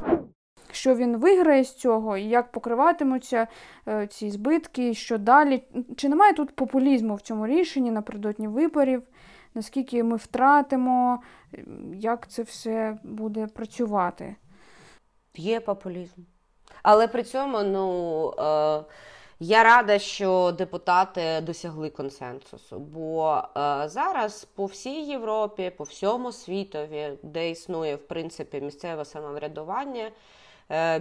Що 0.71 0.95
він 0.95 1.17
виграє 1.17 1.63
з 1.63 1.75
цього, 1.75 2.17
і 2.17 2.23
як 2.23 2.51
покриватимуться 2.51 3.47
е, 3.87 4.07
ці 4.07 4.29
збитки, 4.29 4.93
що 4.93 5.17
далі? 5.17 5.63
Чи 5.97 6.09
немає 6.09 6.33
тут 6.33 6.55
популізму 6.55 7.15
в 7.15 7.21
цьому 7.21 7.47
рішенні 7.47 7.91
напередодні 7.91 8.47
виборів? 8.47 9.03
Наскільки 9.53 10.03
ми 10.03 10.15
втратимо, 10.15 11.21
як 11.93 12.27
це 12.27 12.43
все 12.43 12.97
буде 13.03 13.47
працювати? 13.47 14.35
Є 15.35 15.59
популізм. 15.59 16.21
Але 16.83 17.07
при 17.07 17.23
цьому, 17.23 17.63
ну. 17.63 18.33
Е... 18.39 18.83
Я 19.41 19.63
рада, 19.63 19.99
що 19.99 20.51
депутати 20.57 21.41
досягли 21.41 21.89
консенсусу, 21.89 22.79
бо 22.79 23.35
е, 23.37 23.89
зараз 23.89 24.45
по 24.45 24.65
всій 24.65 25.01
Європі, 25.03 25.71
по 25.77 25.83
всьому 25.83 26.31
світові, 26.31 27.17
де 27.23 27.49
існує 27.49 27.95
в 27.95 28.07
принципі 28.07 28.61
місцеве 28.61 29.05
самоврядування, 29.05 30.11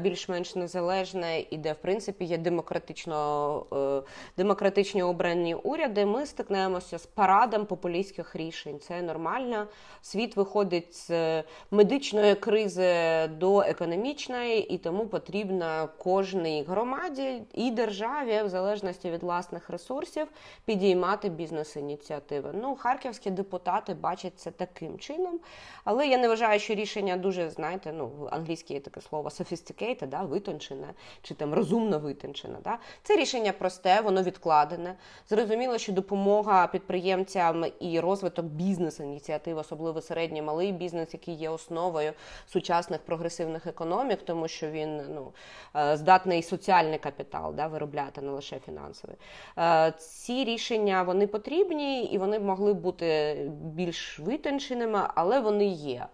більш-менш 0.00 0.56
незалежне 0.56 1.40
і 1.50 1.56
де 1.56 1.72
в 1.72 1.76
принципі 1.76 2.24
є 2.24 2.38
демократично 2.38 3.66
е, 3.72 4.10
демократичні 4.36 5.02
обрані 5.02 5.54
уряди, 5.54 6.06
ми 6.06 6.26
стикнемося 6.26 6.98
з 6.98 7.06
парадом 7.06 7.66
популістських 7.66 8.36
рішень. 8.36 8.78
Це 8.80 9.02
нормально. 9.02 9.66
Світ 10.02 10.36
виходить 10.36 10.94
з 10.94 11.42
медичної 11.70 12.34
кризи 12.34 13.26
до 13.26 13.60
економічної, 13.60 14.74
і 14.74 14.78
тому 14.78 15.06
потрібно 15.06 15.88
кожній 15.98 16.64
громаді 16.68 17.42
і 17.54 17.70
державі, 17.70 18.42
в 18.44 18.48
залежності 18.48 19.10
від 19.10 19.22
власних 19.22 19.70
ресурсів, 19.70 20.26
підіймати 20.64 21.28
бізнес-ініціативи. 21.28 22.50
Ну, 22.54 22.76
харківські 22.76 23.30
депутати 23.30 23.94
бачать 23.94 24.32
це 24.36 24.50
таким 24.50 24.98
чином, 24.98 25.40
але 25.84 26.06
я 26.06 26.18
не 26.18 26.28
вважаю, 26.28 26.60
що 26.60 26.74
рішення 26.74 27.16
дуже 27.16 27.50
знаєте, 27.50 27.92
ну 27.92 28.28
англійське 28.30 28.74
є 28.74 28.80
таке 28.80 29.00
слово 29.00 29.30
софістичне, 29.30 29.57
sophisticated, 29.58 30.06
да, 30.06 30.22
витончене, 30.22 30.94
чи 31.22 31.34
там 31.34 31.54
розумно 31.54 31.98
витончене. 31.98 32.58
Да. 32.64 32.78
Це 33.02 33.16
рішення 33.16 33.52
просте, 33.52 34.00
воно 34.00 34.22
відкладене. 34.22 34.94
Зрозуміло, 35.28 35.78
що 35.78 35.92
допомога 35.92 36.66
підприємцям 36.66 37.64
і 37.80 38.00
розвиток 38.00 38.46
бізнес-ініціатив, 38.46 39.58
особливо 39.58 40.00
середній 40.00 40.42
малий 40.42 40.72
бізнес, 40.72 41.08
який 41.12 41.34
є 41.34 41.50
основою 41.50 42.12
сучасних 42.46 43.00
прогресивних 43.00 43.66
економік, 43.66 44.22
тому 44.24 44.48
що 44.48 44.70
він 44.70 44.96
ну, 45.14 45.32
е, 45.76 45.96
здатний 45.96 46.42
соціальний 46.42 46.98
капітал 46.98 47.54
да, 47.54 47.66
виробляти, 47.66 48.20
не 48.20 48.30
лише 48.30 48.58
фінансовий. 48.58 49.16
Е, 49.58 49.92
ці 49.98 50.44
рішення 50.44 51.02
вони 51.02 51.26
потрібні 51.26 52.04
і 52.04 52.18
вони 52.18 52.38
могли 52.38 52.74
бути 52.74 53.34
більш 53.50 54.20
витонченими, 54.20 55.00
але 55.14 55.40
вони 55.40 55.64
є. 55.66 56.06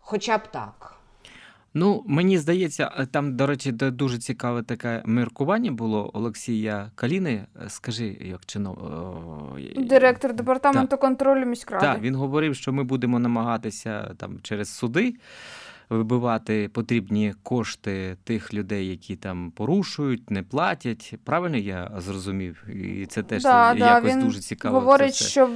Хоча 0.00 0.38
б 0.38 0.46
так. 0.46 0.99
Ну, 1.74 2.04
мені 2.06 2.38
здається, 2.38 2.92
е, 2.98 3.06
там, 3.06 3.36
до 3.36 3.46
речі, 3.46 3.72
дуже 3.72 4.18
цікаве 4.18 4.62
таке 4.62 5.02
міркування 5.06 5.72
було 5.72 6.10
Олексія 6.14 6.90
Каліни. 6.94 7.46
Е, 7.64 7.68
скажи, 7.68 8.16
як 8.20 8.46
чино... 8.46 9.58
директор 9.76 10.34
департаменту 10.34 10.90
так. 10.90 11.00
контролю 11.00 11.46
міськради. 11.46 11.86
Так, 11.86 12.00
він 12.02 12.14
говорив, 12.14 12.56
що 12.56 12.72
ми 12.72 12.84
будемо 12.84 13.18
намагатися 13.18 14.14
там 14.16 14.38
через 14.42 14.68
суди. 14.68 15.14
Вибивати 15.90 16.68
потрібні 16.68 17.34
кошти 17.42 18.16
тих 18.24 18.54
людей, 18.54 18.88
які 18.88 19.16
там 19.16 19.50
порушують, 19.50 20.30
не 20.30 20.42
платять. 20.42 21.14
Правильно 21.24 21.56
я 21.56 21.92
зрозумів? 21.98 22.64
І 22.68 23.06
це 23.06 23.22
теж 23.22 23.42
да, 23.42 23.74
якось 23.74 24.14
да, 24.14 24.20
дуже 24.20 24.40
цікаво. 24.40 24.80
Говорить, 24.80 25.14
це 25.14 25.24
що 25.24 25.50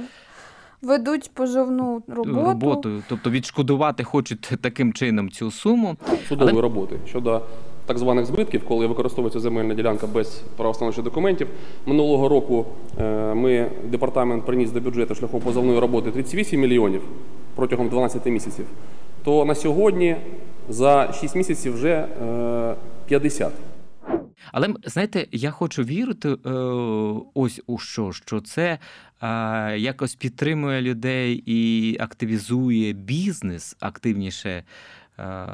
ведуть 0.81 1.31
позовну 1.33 2.03
роботу. 2.07 2.45
роботу, 2.45 3.03
тобто 3.09 3.29
відшкодувати 3.29 4.03
хочуть 4.03 4.51
таким 4.61 4.93
чином 4.93 5.29
цю 5.29 5.51
суму 5.51 5.95
судової 6.27 6.53
Але... 6.53 6.61
роботи 6.61 6.95
щодо 7.07 7.41
так 7.85 7.97
званих 7.97 8.25
збитків, 8.25 8.65
коли 8.67 8.87
використовується 8.87 9.39
земельна 9.39 9.73
ділянка 9.73 10.07
без 10.07 10.41
правостановчих 10.57 11.03
документів. 11.03 11.47
Минулого 11.85 12.29
року 12.29 12.65
е, 12.99 13.33
ми 13.33 13.67
департамент 13.83 14.45
приніс 14.45 14.71
до 14.71 14.81
бюджету 14.81 15.15
шляхом 15.15 15.41
позовної 15.41 15.79
роботи 15.79 16.11
38 16.11 16.59
мільйонів 16.61 17.01
протягом 17.55 17.89
12 17.89 18.25
місяців. 18.25 18.65
То 19.23 19.45
на 19.45 19.55
сьогодні 19.55 20.15
за 20.69 21.13
6 21.13 21.35
місяців 21.35 21.73
вже 21.73 22.07
50. 23.05 23.51
Але 24.51 24.73
знаєте, 24.83 25.27
я 25.31 25.51
хочу 25.51 25.83
вірити 25.83 26.29
е, 26.29 26.49
ось 27.33 27.61
у 27.67 27.77
що, 27.77 28.11
що 28.11 28.41
це 28.41 28.79
е, 29.21 29.77
якось 29.77 30.15
підтримує 30.15 30.81
людей 30.81 31.43
і 31.45 31.97
активізує 31.99 32.93
бізнес 32.93 33.75
активніше. 33.79 34.63
Е, 35.19 35.47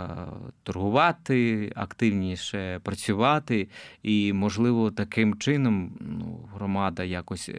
торгувати, 0.64 1.72
активніше 1.76 2.80
працювати, 2.84 3.70
і, 4.04 4.34
можливо, 4.34 4.92
таким 4.92 5.38
чином 5.40 5.98
ну, 6.00 6.50
громада 6.54 7.04
якось 7.04 7.50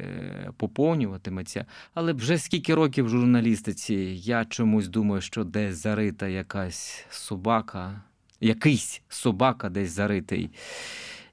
поповнюватиметься. 0.56 1.66
Але 1.94 2.12
вже 2.12 2.38
скільки 2.38 2.74
років 2.74 3.04
в 3.04 3.08
журналістиці 3.08 3.94
я 4.24 4.44
чомусь 4.44 4.88
думаю, 4.88 5.20
що 5.20 5.44
десь 5.44 5.82
зарита 5.82 6.28
якась 6.28 7.06
собака, 7.10 8.02
якийсь 8.40 9.02
собака 9.08 9.68
десь 9.68 9.90
заритий 9.90 10.50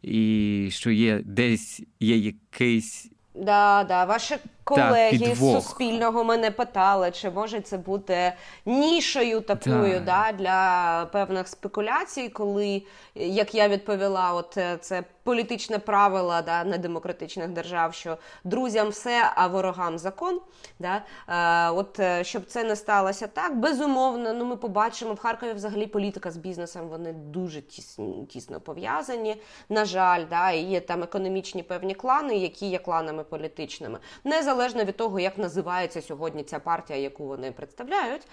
і 0.01 0.67
що 0.71 0.91
є 0.91 1.21
десь 1.25 1.81
є 1.99 2.17
якийсь. 2.17 3.11
Да, 3.39 3.85
да, 3.87 4.05
ваші 4.05 4.37
колеги 4.69 5.35
з 5.35 5.39
Суспільного 5.39 6.23
мене 6.23 6.51
питали, 6.51 7.11
чи 7.11 7.29
може 7.29 7.61
це 7.61 7.77
бути 7.77 8.33
нішою 8.65 9.41
такою 9.41 9.99
да. 9.99 10.31
да, 10.31 10.37
для 10.37 11.05
певних 11.05 11.47
спекуляцій, 11.47 12.29
коли, 12.29 12.83
як 13.15 13.55
я 13.55 13.67
відповіла, 13.67 14.33
от 14.33 14.57
е, 14.57 14.77
це 14.81 15.03
політичне 15.23 15.79
правило 15.79 16.41
да, 16.45 16.63
недемократичних 16.63 17.49
держав, 17.49 17.93
що 17.93 18.17
друзям 18.43 18.89
все, 18.89 19.31
а 19.35 19.47
ворогам 19.47 19.97
закон. 19.97 20.39
Да? 20.79 21.01
Е, 21.27 21.71
от 21.71 21.99
е, 21.99 22.23
Щоб 22.23 22.45
це 22.45 22.63
не 22.63 22.75
сталося 22.75 23.27
так, 23.27 23.57
безумовно, 23.57 24.33
ну 24.33 24.45
ми 24.45 24.55
побачимо 24.55 25.13
в 25.13 25.19
Харкові 25.19 25.53
взагалі 25.53 25.87
політика 25.87 26.31
з 26.31 26.37
бізнесом, 26.37 26.87
вони 26.89 27.13
дуже 27.13 27.61
тісно, 27.61 28.25
тісно 28.29 28.59
пов'язані. 28.59 29.41
На 29.69 29.85
жаль, 29.85 30.23
да, 30.29 30.51
і 30.51 30.61
є 30.61 30.81
там 30.81 31.03
економічні 31.03 31.63
певні 31.63 31.93
клани, 31.93 32.37
які 32.37 32.69
є 32.69 32.77
кланами 32.77 33.23
політичними. 33.29 33.99
Незалежно 34.23 34.83
від 34.83 34.97
того, 34.97 35.19
як 35.19 35.37
називається 35.37 36.01
сьогодні 36.01 36.43
ця 36.43 36.59
партія, 36.59 36.99
яку 36.99 37.25
вони 37.25 37.51
представляють. 37.51 38.21
Е, 38.21 38.27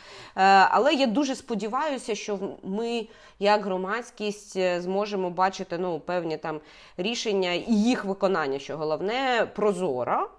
але 0.71 0.95
я 0.95 1.07
дуже 1.07 1.35
сподіваюся, 1.35 2.15
що 2.15 2.39
ми, 2.63 3.07
як 3.39 3.65
громадськість, 3.65 4.57
е, 4.57 4.81
зможемо 4.81 5.31
бачити 5.31 5.79
ну, 5.79 6.01
певні 6.01 6.37
там 6.37 6.61
рішення 6.97 7.53
і 7.53 7.75
їх 7.75 8.05
виконання, 8.05 8.59
що 8.59 8.77
головне 8.77 9.49
прозоро. 9.55 10.31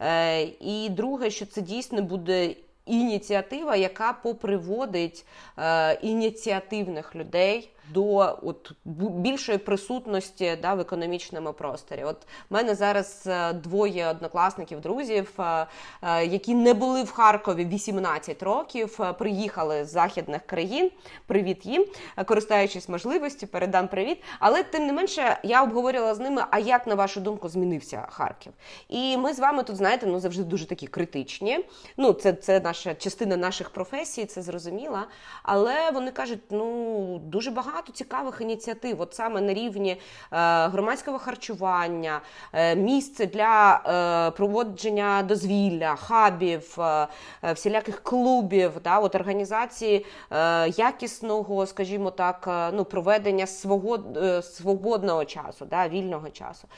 Е, 0.00 0.42
і 0.60 0.88
друге, 0.90 1.30
що 1.30 1.46
це 1.46 1.60
дійсно 1.60 2.02
буде 2.02 2.54
ініціатива, 2.86 3.76
яка 3.76 4.12
поприводить 4.12 5.26
е, 5.58 5.94
ініціативних 5.94 7.16
людей 7.16 7.70
до 7.90 8.38
от 8.42 8.72
більшої 8.84 9.58
присутності 9.58 10.58
да, 10.62 10.74
в 10.74 10.80
економічному 10.80 11.52
просторі. 11.52 12.04
От 12.04 12.16
в 12.50 12.54
мене 12.54 12.74
зараз 12.74 13.24
е, 13.26 13.52
двоє 13.52 14.08
однокласників, 14.08 14.80
друзів, 14.80 15.32
е, 15.38 15.66
е, 16.02 16.26
які 16.26 16.54
не 16.54 16.74
були 16.74 17.02
в 17.02 17.10
Харкові 17.10 17.64
18 17.64 18.42
років, 18.42 19.00
приїхали 19.18 19.84
з 19.84 19.90
західних 19.90 20.46
країн. 20.46 20.90
Привіт 21.26 21.66
їм, 21.66 21.86
користуючись 22.26 22.88
можливістю, 22.88 23.46
передам 23.46 23.88
привіт. 23.88 24.22
Але 24.38 24.62
тим 24.62 24.86
не 24.86 24.92
менше 24.92 25.38
я 25.42 25.62
обговорювала 25.62 26.14
з 26.14 26.18
ними, 26.18 26.44
а 26.50 26.58
як 26.58 26.86
на 26.86 26.94
вашу 26.94 27.20
думку 27.20 27.48
змінився 27.48 28.06
Харків? 28.10 28.52
І 28.88 29.16
ми 29.16 29.32
з 29.32 29.38
вами 29.38 29.62
тут 29.62 29.76
знаєте, 29.76 30.06
ну 30.06 30.20
завжди 30.20 30.44
дуже 30.44 30.66
такі 30.66 30.86
критичні. 30.86 31.64
Ну, 31.96 32.12
це 32.12 32.32
це 32.32 32.60
наша 32.60 32.94
частина 32.94 33.36
наших 33.36 33.70
професій, 33.70 34.24
це 34.24 34.42
зрозуміло. 34.42 34.98
Але 35.42 35.90
вони 35.90 36.10
кажуть, 36.10 36.40
ну 36.50 37.18
дуже 37.24 37.50
багато 37.50 37.75
багато 37.76 37.92
цікавих 37.92 38.40
ініціатив, 38.40 39.00
от 39.00 39.14
саме 39.14 39.40
на 39.40 39.54
рівні 39.54 39.90
е, 39.90 39.98
громадського 40.68 41.18
харчування, 41.18 42.20
е, 42.52 42.76
місце 42.76 43.26
для 43.26 43.80
е, 44.28 44.30
проводження 44.30 45.22
дозвілля, 45.22 45.96
хабів, 45.96 46.78
всіляких 47.42 48.02
клубів, 48.02 48.72
да, 48.84 48.98
от 48.98 49.14
організації 49.14 50.06
якісного, 50.76 51.66
скажімо 51.66 52.10
так, 52.10 52.70
ну, 52.74 52.84
проведення 52.84 53.46
свого 53.46 53.98
свободного 54.42 55.24
часу, 55.24 55.66
да, 55.70 55.88
вільного 55.88 56.30
часу. 56.30 56.68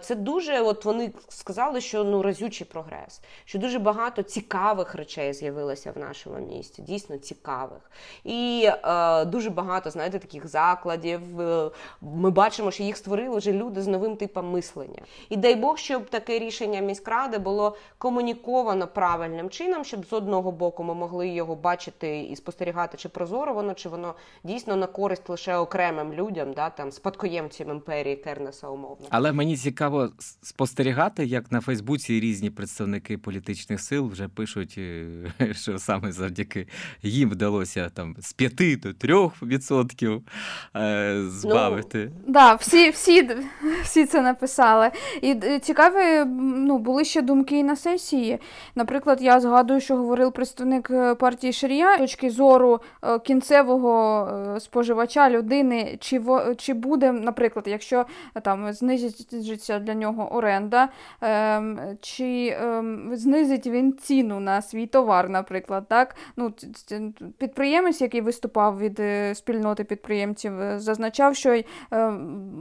Це 0.00 0.14
дуже, 0.14 0.60
от 0.60 0.84
вони 0.84 1.12
сказали, 1.28 1.80
що 1.80 2.04
ну 2.04 2.22
разючий 2.22 2.66
прогрес, 2.66 3.20
що 3.44 3.58
дуже 3.58 3.78
багато 3.78 4.22
цікавих 4.22 4.94
речей 4.94 5.32
з'явилося 5.32 5.92
в 5.92 5.98
нашому 5.98 6.38
місті, 6.38 6.82
дійсно 6.82 7.16
цікавих. 7.18 7.90
І 8.24 8.68
е, 8.84 9.24
дуже 9.24 9.50
багато, 9.50 9.90
знаєте, 9.90 10.15
знаєте, 10.16 10.26
таких 10.26 10.48
закладів. 10.48 11.40
Е, 11.40 11.70
ми 12.00 12.30
бачимо, 12.30 12.70
що 12.70 12.82
їх 12.82 12.96
створили 12.96 13.38
вже 13.38 13.52
люди 13.52 13.82
з 13.82 13.86
новим 13.86 14.16
типом 14.16 14.50
мислення. 14.50 15.02
І 15.28 15.36
дай 15.36 15.56
Бог, 15.56 15.78
щоб 15.78 16.10
таке 16.10 16.38
рішення 16.38 16.80
міськради 16.80 17.38
було 17.38 17.76
комуніковано 17.98 18.86
правильним 18.86 19.50
чином, 19.50 19.84
щоб 19.84 20.06
з 20.06 20.12
одного 20.12 20.52
боку 20.52 20.84
ми 20.84 20.94
могли 20.94 21.28
його 21.28 21.56
бачити 21.56 22.20
і 22.20 22.36
спостерігати, 22.36 22.96
чи 22.96 23.08
прозоро 23.08 23.54
воно, 23.54 23.74
чи 23.74 23.88
воно 23.88 24.14
дійсно 24.44 24.76
на 24.76 24.86
користь 24.86 25.28
лише 25.28 25.56
окремим 25.56 26.12
людям, 26.12 26.52
да, 26.52 26.70
там 26.70 26.92
спадкоємцям 26.92 27.70
імперії 27.70 28.16
Кернеса 28.16 28.68
умовно. 28.68 29.06
Але 29.10 29.32
мені 29.32 29.56
цікаво 29.56 30.08
спостерігати, 30.42 31.26
як 31.26 31.52
на 31.52 31.60
Фейсбуці 31.60 32.20
різні 32.20 32.50
представники 32.50 33.18
політичних 33.18 33.80
сил 33.80 34.08
вже 34.08 34.28
пишуть, 34.28 34.74
е, 34.78 35.32
що 35.52 35.78
саме 35.78 36.12
завдяки 36.12 36.66
їм 37.02 37.30
вдалося 37.30 37.90
там 37.90 38.16
з 38.18 38.32
5 38.32 38.56
до 38.80 38.88
3% 38.88 40.05
е, 40.76 41.16
збавити. 41.28 42.10
Ну, 42.26 42.32
да, 42.32 42.54
всі, 42.54 42.90
всі, 42.90 43.30
всі 43.82 44.06
це 44.06 44.20
написали. 44.20 44.90
І 45.22 45.36
е, 45.44 45.58
цікаві 45.58 46.24
ну, 46.40 46.78
були 46.78 47.04
ще 47.04 47.22
думки 47.22 47.58
і 47.58 47.62
на 47.62 47.76
сесії. 47.76 48.38
Наприклад, 48.74 49.22
я 49.22 49.40
згадую, 49.40 49.80
що 49.80 49.96
говорив 49.96 50.32
представник 50.32 50.90
партії 51.18 51.52
Шарія 51.52 51.98
точки 51.98 52.30
зору 52.30 52.80
кінцевого 53.24 54.56
споживача 54.60 55.30
людини, 55.30 55.98
чи 56.00 56.22
чи 56.56 56.74
буде, 56.74 57.12
наприклад, 57.12 57.64
якщо 57.68 58.06
там 58.42 58.72
знизиться 58.72 59.78
для 59.78 59.94
нього 59.94 60.34
оренда, 60.34 60.88
ем, 61.20 61.80
чи 62.00 62.56
ем, 62.60 63.10
знизить 63.12 63.66
він 63.66 63.92
ціну 63.92 64.40
на 64.40 64.62
свій 64.62 64.86
товар, 64.86 65.28
наприклад. 65.28 65.84
так? 65.88 66.16
Ну, 66.36 66.52
Підприємець, 67.38 68.00
який 68.00 68.20
виступав 68.20 68.78
від 68.78 69.00
е, 69.00 69.34
спільноти 69.34 69.84
підприємців, 69.84 69.95
е, 70.60 70.78
зазначав, 70.78 71.36
що 71.36 71.54
е, 71.54 71.64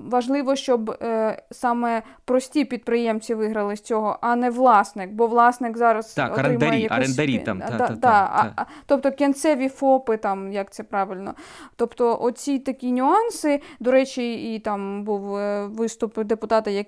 важливо, 0.06 0.56
щоб 0.56 1.04
саме 1.52 2.02
прості 2.26 2.65
підприємці 2.65 3.34
виграли 3.34 3.76
з 3.76 3.82
цього, 3.82 4.17
а 4.21 4.36
не 4.36 4.50
власник, 4.50 5.12
бо 5.12 5.28
власник 5.28 5.78
зараз 5.78 6.13
так, 6.13 6.32
отримає 6.32 6.58
орендарі, 6.58 6.82
якусь... 6.82 6.98
орендарі 6.98 7.39
там. 7.39 7.60
Та, 7.60 7.67
та, 7.67 7.78
та, 7.78 7.95
та, 7.95 8.54
та. 8.56 8.65
Тобто 8.86 9.12
кінцеві 9.12 9.69
ФОПи, 9.69 10.17
там, 10.17 10.52
як 10.52 10.71
це 10.71 10.84
правильно. 10.84 11.34
Тобто 11.76 12.21
оці 12.21 12.60
такі 12.60 12.91
нюанси, 12.91 13.62
до 13.80 13.91
речі, 13.91 14.56
і 14.56 14.60
там 14.60 15.04
був 15.04 15.39
виступ 15.65 16.19
депутата, 16.19 16.71
як 16.71 16.88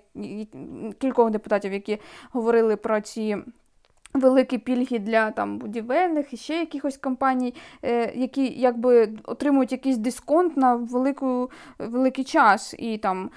кількох 1.00 1.32
депутатів, 1.32 1.74
які 1.74 1.98
говорили 2.32 2.76
про 2.76 3.02
ці. 3.02 3.38
Великі 4.20 4.58
пільги 4.58 5.00
для 5.00 5.32
там 5.32 5.58
будівельних 5.58 6.34
і 6.34 6.38
ще 6.38 6.60
якихось 6.60 6.98
компаній, 6.98 7.54
е, 7.84 8.12
які 8.16 8.60
якби 8.60 9.10
отримують 9.24 9.72
якийсь 9.72 9.98
дисконт 9.98 10.58
на 10.58 10.76
велику, 10.76 11.52
великий 11.80 12.24
час, 12.24 12.76
і 12.80 12.98
там 12.98 13.30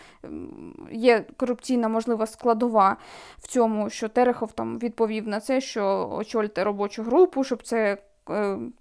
є 0.92 1.24
корупційна 1.36 1.88
можлива 1.88 2.26
складова 2.26 2.96
в 3.38 3.48
цьому, 3.48 3.90
що 3.90 4.08
Терехов 4.08 4.52
там 4.52 4.78
відповів 4.78 5.28
на 5.28 5.40
це, 5.40 5.60
що 5.60 6.10
очольте 6.12 6.64
робочу 6.64 7.02
групу, 7.02 7.44
щоб 7.44 7.62
це 7.62 7.98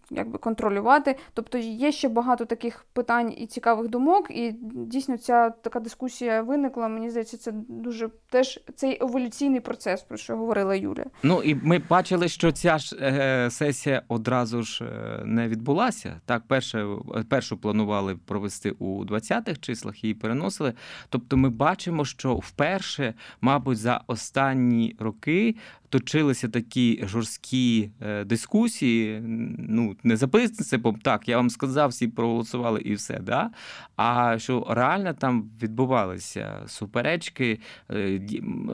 якби 0.10 0.38
контролювати. 0.38 1.16
Тобто 1.34 1.58
є 1.58 1.92
ще 1.92 2.10
багато 2.10 2.46
таких 2.46 2.86
питань 2.94 3.34
і 3.38 3.48
цікавих 3.48 3.90
думок, 3.90 4.28
і 4.30 4.56
дійсно 4.62 5.18
ця 5.18 5.50
така 5.50 5.80
дискусія 5.80 6.42
виникла. 6.42 6.88
Мені 6.88 7.10
здається, 7.10 7.38
це 7.38 7.52
дуже 7.68 8.10
теж 8.30 8.60
цей 8.76 8.98
еволюційний 9.02 9.60
процес, 9.60 10.02
про 10.02 10.18
що 10.18 10.38
говорила 10.38 10.76
Юля. 10.76 11.06
Ну 11.24 11.42
і 11.44 11.56
ми 11.56 11.82
бачили, 11.90 12.28
що 12.28 12.52
ця 12.52 12.78
ж 12.78 12.96
е, 13.02 13.52
сесія 13.52 14.02
одразу 14.08 14.64
ж 14.64 14.86
е, 14.86 15.22
не 15.26 15.48
відбулася. 15.48 16.22
Так, 16.26 16.44
перше, 16.48 16.88
першу 17.30 17.58
планували 17.58 18.16
провести 18.16 18.72
у 18.72 19.06
20-х 19.06 19.60
числах, 19.60 20.04
її 20.04 20.14
переносили. 20.14 20.74
Тобто, 21.10 21.38
ми 21.38 21.50
бачимо, 21.50 22.06
що 22.06 22.36
вперше, 22.36 23.14
мабуть, 23.42 23.78
за 23.78 24.02
останні 24.08 24.96
роки 25.00 25.56
точилися 25.90 26.48
такі 26.48 27.04
жорсткі 27.04 27.92
е, 28.02 28.24
дискусії. 28.24 29.22
Ну, 29.70 29.96
не 30.04 30.18
за 30.18 30.28
принципом, 30.28 30.96
так, 30.96 31.30
я 31.30 31.38
вам 31.38 31.50
сказав, 31.50 31.90
всі 31.90 32.08
проголосували 32.08 32.82
і 32.82 32.94
все. 32.94 33.20
да? 33.20 33.50
А 33.96 34.40
що 34.40 34.68
реально 34.70 35.14
там 35.14 35.50
відбувалися 35.62 36.64
суперечки, 36.68 37.60
е, 37.92 38.22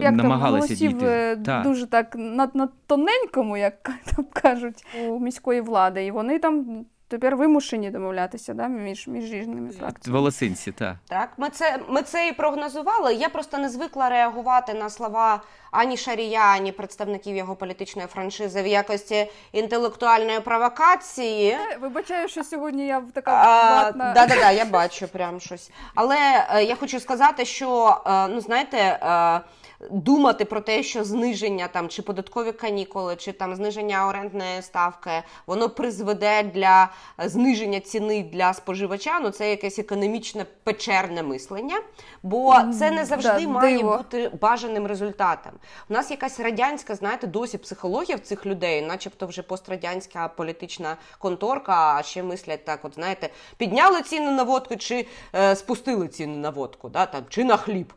як 0.01 0.13
намагалися 0.13 0.67
там, 0.67 0.77
діти. 0.77 1.05
Е, 1.05 1.37
так. 1.37 1.63
дуже 1.63 1.85
так 1.85 2.15
на, 2.15 2.51
на 2.53 2.69
тоненькому, 2.87 3.57
як 3.57 3.91
там 4.15 4.25
кажуть, 4.33 4.85
у 5.07 5.19
міської 5.19 5.61
влади, 5.61 6.05
і 6.05 6.11
вони 6.11 6.39
там 6.39 6.85
тепер 7.07 7.35
вимушені 7.35 7.91
домовлятися 7.91 8.53
да, 8.53 8.67
між 8.67 9.07
між 9.07 9.31
різними 9.31 9.69
фракціями. 9.69 10.19
Волосинці, 10.19 10.71
так. 10.71 10.95
Так, 11.07 11.29
ми 11.37 11.49
це 11.49 11.79
ми 11.89 12.01
це 12.01 12.27
і 12.27 12.33
прогнозували. 12.33 13.13
Я 13.13 13.29
просто 13.29 13.57
не 13.57 13.69
звикла 13.69 14.09
реагувати 14.09 14.73
на 14.73 14.89
слова 14.89 15.41
ані 15.71 15.97
Шарія, 15.97 16.41
ані 16.41 16.71
представників 16.71 17.35
його 17.35 17.55
політичної 17.55 18.07
франшизи 18.07 18.61
в 18.61 18.67
якості 18.67 19.31
інтелектуальної 19.51 20.39
провокації. 20.39 21.49
Е, 21.49 21.77
вибачаю, 21.81 22.27
що 22.27 22.43
сьогодні 22.43 22.87
я 22.87 23.03
така 23.13 23.31
ватна. 23.75 24.13
Да, 24.15 24.27
да, 24.27 24.35
да, 24.35 24.51
я 24.51 24.65
бачу 24.65 25.07
прям 25.07 25.39
щось. 25.39 25.71
Але 25.95 26.47
е, 26.49 26.63
я 26.63 26.75
хочу 26.75 26.99
сказати, 26.99 27.45
що 27.45 28.01
е, 28.05 28.27
ну 28.27 28.41
знаєте. 28.41 28.77
Е, 28.77 29.41
думати 29.91 30.45
про 30.45 30.61
те, 30.61 30.83
що 30.83 31.03
зниження 31.03 31.67
там 31.67 31.89
чи 31.89 32.01
податкові 32.01 32.51
канікули, 32.51 33.15
чи 33.15 33.31
там 33.31 33.55
зниження 33.55 34.07
орендної 34.07 34.61
ставки, 34.61 35.11
воно 35.47 35.69
призведе 35.69 36.43
для 36.43 36.89
зниження 37.19 37.79
ціни 37.79 38.23
для 38.23 38.53
споживача. 38.53 39.19
Ну 39.19 39.29
це 39.29 39.49
якесь 39.49 39.79
економічне 39.79 40.45
печерне 40.63 41.23
мислення, 41.23 41.75
бо 42.23 42.55
це 42.79 42.91
не 42.91 43.05
завжди 43.05 43.45
да, 43.45 43.47
має 43.47 43.77
диво. 43.77 43.97
бути 43.97 44.31
бажаним 44.41 44.87
результатом. 44.87 45.51
У 45.89 45.93
нас 45.93 46.11
якась 46.11 46.39
радянська, 46.39 46.95
знаєте, 46.95 47.27
досі 47.27 47.57
психологія 47.57 48.17
в 48.17 48.19
цих 48.19 48.45
людей, 48.45 48.81
начебто 48.81 49.27
вже 49.27 49.41
пострадянська 49.41 50.27
політична 50.27 50.97
конторка, 51.19 51.95
а 51.95 52.03
ще 52.03 52.23
мислять 52.23 52.65
так: 52.65 52.79
от 52.85 52.95
знаєте, 52.95 53.29
підняли 53.57 54.01
ціну 54.01 54.31
на 54.31 54.43
водку 54.43 54.75
чи 54.75 55.07
е, 55.35 55.55
спустили 55.55 56.07
ціну 56.07 56.37
на 56.37 56.49
водку, 56.49 56.89
да, 56.89 57.05
там, 57.05 57.23
чи 57.29 57.43
на 57.43 57.57
хліб. 57.57 57.93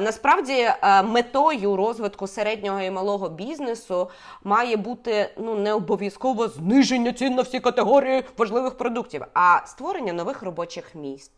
Насправді 0.00 0.52
е, 0.52 0.97
метою 1.02 1.76
розвитку 1.76 2.26
середнього 2.26 2.80
і 2.80 2.90
малого 2.90 3.28
бізнесу 3.28 4.10
має 4.44 4.76
бути 4.76 5.30
ну 5.38 5.54
не 5.54 5.72
обов'язково 5.72 6.48
зниження 6.48 7.12
цін 7.12 7.34
на 7.34 7.42
всі 7.42 7.60
категорії 7.60 8.24
важливих 8.36 8.76
продуктів, 8.76 9.24
а 9.34 9.60
створення 9.66 10.12
нових 10.12 10.42
робочих 10.42 10.94
місць 10.94 11.32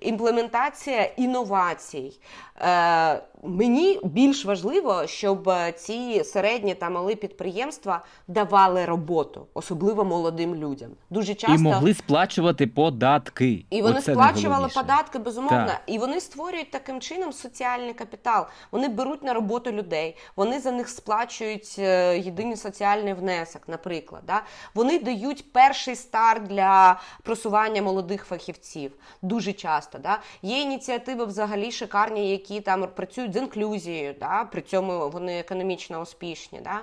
імплементація 0.00 1.02
інновацій. 1.02 2.20
Е, 2.60 3.22
Мені 3.42 4.00
більш 4.04 4.44
важливо, 4.44 5.06
щоб 5.06 5.52
ці 5.76 6.24
середні 6.24 6.74
та 6.74 6.90
малі 6.90 7.14
підприємства 7.14 8.04
давали 8.28 8.84
роботу, 8.84 9.46
особливо 9.54 10.04
молодим 10.04 10.54
людям. 10.54 10.90
Дуже 11.10 11.34
часто 11.34 11.56
і 11.56 11.58
могли 11.58 11.94
сплачувати 11.94 12.66
податки. 12.66 13.64
І 13.70 13.82
вони 13.82 13.98
Оце 13.98 14.12
сплачували 14.12 14.68
податки, 14.74 15.18
безумовно, 15.18 15.66
так. 15.66 15.82
і 15.86 15.98
вони 15.98 16.20
створюють 16.20 16.70
таким 16.70 17.00
чином 17.00 17.32
соціальний 17.32 17.94
капітал. 17.94 18.46
Вони 18.72 18.88
беруть 18.88 19.22
на 19.22 19.34
роботу 19.34 19.72
людей, 19.72 20.16
вони 20.36 20.60
за 20.60 20.72
них 20.72 20.88
сплачують 20.88 21.76
е, 21.78 22.18
єдиний 22.18 22.56
соціальний 22.56 23.14
внесок, 23.14 23.62
наприклад. 23.68 24.22
Да? 24.26 24.42
Вони 24.74 24.98
дають 24.98 25.52
перший 25.52 25.96
старт 25.96 26.42
для 26.42 27.00
просування 27.22 27.82
молодих 27.82 28.24
фахівців. 28.24 28.92
Дуже 29.22 29.52
часто 29.52 29.87
часто. 29.88 29.98
Да? 29.98 30.18
Є 30.42 30.62
ініціативи 30.62 31.24
взагалі 31.24 31.72
шикарні, 31.72 32.30
які 32.30 32.60
там 32.60 32.88
працюють 32.94 33.34
з 33.34 33.36
інклюзією, 33.36 34.14
да? 34.20 34.44
при 34.44 34.62
цьому 34.62 35.10
вони 35.10 35.38
економічно 35.38 36.00
успішні. 36.00 36.60
Да? 36.64 36.80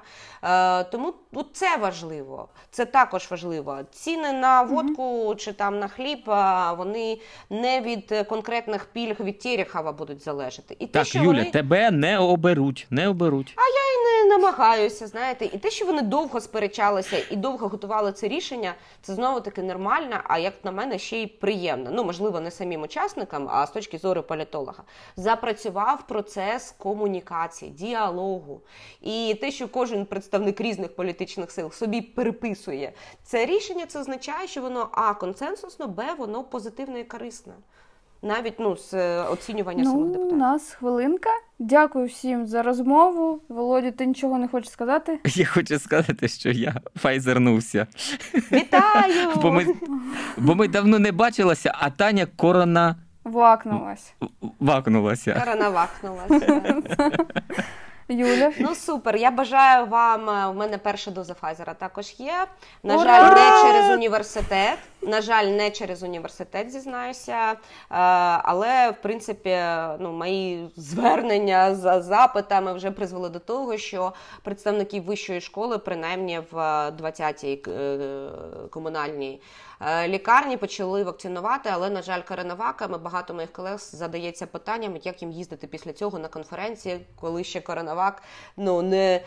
Е, 0.81 0.83
Тому 0.83 1.13
от 1.33 1.47
це 1.53 1.77
важливо. 1.77 2.47
Це 2.71 2.85
також 2.85 3.27
важливо. 3.31 3.79
Ціни 3.91 4.33
на 4.33 4.61
водку 4.61 5.03
mm-hmm. 5.03 5.35
чи 5.35 5.53
там 5.53 5.79
на 5.79 5.87
хліб 5.87 6.23
вони 6.77 7.19
не 7.49 7.81
від 7.81 8.27
конкретних 8.29 8.85
пільг 8.85 9.19
від 9.19 9.39
Терехова 9.39 9.91
будуть 9.91 10.23
залежати. 10.23 10.75
І 10.79 10.87
так, 10.87 11.03
те, 11.03 11.09
що 11.09 11.19
Юля, 11.19 11.27
вони... 11.27 11.51
тебе 11.51 11.91
не 11.91 12.19
оберуть, 12.19 12.87
не 12.89 13.07
оберуть. 13.07 13.53
А 13.55 13.61
я 13.61 13.84
намагаюся, 14.25 15.07
знаєте, 15.07 15.45
і 15.45 15.57
те, 15.57 15.69
що 15.69 15.85
вони 15.85 16.01
довго 16.01 16.41
сперечалися 16.41 17.17
і 17.29 17.35
довго 17.35 17.67
готували 17.67 18.11
це 18.11 18.27
рішення, 18.27 18.73
це 19.01 19.13
знову 19.13 19.41
таки 19.41 19.63
нормально. 19.63 20.21
А 20.23 20.37
як 20.37 20.53
на 20.63 20.71
мене, 20.71 20.99
ще 20.99 21.21
й 21.21 21.27
приємно. 21.27 21.89
Ну 21.93 22.03
можливо, 22.03 22.39
не 22.39 22.51
самим 22.51 22.81
учасникам, 22.81 23.49
а 23.51 23.67
з 23.67 23.71
точки 23.71 23.97
зору 23.97 24.23
політолога, 24.23 24.83
запрацював 25.15 26.07
процес 26.07 26.75
комунікації, 26.77 27.71
діалогу. 27.71 28.61
І 29.01 29.37
те, 29.41 29.51
що 29.51 29.67
кожен 29.67 30.05
представник 30.05 30.61
різних 30.61 30.95
політичних 30.95 31.51
сил 31.51 31.71
собі 31.71 32.01
переписує 32.01 32.93
це 33.23 33.45
рішення, 33.45 33.85
це 33.85 33.99
означає, 33.99 34.47
що 34.47 34.61
воно 34.61 34.89
а 34.91 35.13
консенсусно, 35.13 35.87
б 35.87 36.03
воно 36.17 36.43
позитивне 36.43 36.99
і 36.99 37.03
корисне. 37.03 37.53
Навіть 38.25 38.53
ну 38.59 38.77
з 38.77 38.93
е, 38.93 39.23
оцінювання 39.23 39.83
ну, 39.83 39.91
самих 39.91 40.17
у 40.31 40.35
нас 40.35 40.71
хвилинка. 40.73 41.29
Дякую 41.59 42.05
всім 42.07 42.47
за 42.47 42.63
розмову. 42.63 43.41
Володю, 43.49 43.91
ти 43.91 44.05
нічого 44.05 44.37
не 44.37 44.47
хочеш 44.47 44.71
сказати? 44.71 45.19
Я 45.25 45.45
хочу 45.45 45.79
сказати, 45.79 46.27
що 46.27 46.49
я 46.49 46.75
файзернувся. 46.95 47.87
Вітаю! 48.51 49.31
Бо 49.41 49.51
ми, 49.51 49.65
бо 50.37 50.55
ми 50.55 50.67
давно 50.67 50.99
не 50.99 51.11
бачилися, 51.11 51.71
а 51.79 51.89
Таня 51.89 52.25
корона 52.35 52.95
Вакнулась. 53.23 54.13
вакнулася. 54.59 55.41
Коронавакнулася. 55.45 56.81
Юля. 58.09 58.51
Ну 58.59 58.75
супер. 58.75 59.15
Я 59.15 59.31
бажаю 59.31 59.85
вам. 59.85 60.29
е, 60.29 60.47
У 60.47 60.53
мене 60.53 60.77
перша 60.77 61.11
доза 61.11 61.33
Файзера 61.33 61.73
також 61.73 62.15
є. 62.17 62.33
На 62.83 62.95
Ура! 62.95 63.03
жаль, 63.03 63.29
не 63.35 63.61
через 63.71 63.91
університет. 63.97 64.77
На 65.05 65.21
жаль, 65.21 65.45
не 65.45 65.71
через 65.71 66.03
університет 66.03 66.71
зізнаюся. 66.71 67.51
Е, 67.51 67.55
Але 67.89 68.91
в 68.91 69.01
принципі, 69.01 69.57
ну 69.99 70.11
мої 70.11 70.69
звернення 70.75 71.75
за 71.75 72.01
запитами 72.01 72.73
вже 72.73 72.91
призвели 72.91 73.29
до 73.29 73.39
того, 73.39 73.77
що 73.77 74.13
представники 74.43 75.01
вищої 75.01 75.41
школи, 75.41 75.77
принаймні 75.77 76.39
в 76.51 76.55
20-й 77.01 77.63
е, 77.67 78.29
комунальній 78.69 79.41
е, 79.81 80.07
лікарні, 80.07 80.57
почали 80.57 81.03
вакцинувати. 81.03 81.69
Але 81.73 81.89
на 81.89 82.01
жаль, 82.01 82.21
коронаваками 82.21 82.97
багато 82.97 83.33
моїх 83.33 83.51
колег 83.51 83.79
задається 83.79 84.47
питанням, 84.47 84.97
як 85.03 85.21
їм 85.21 85.31
їздити 85.31 85.67
після 85.67 85.93
цього 85.93 86.19
на 86.19 86.27
конференції, 86.27 86.99
коли 87.21 87.43
ще 87.43 87.61
коронавак 87.61 88.23
ну 88.57 88.81
не, 88.81 89.21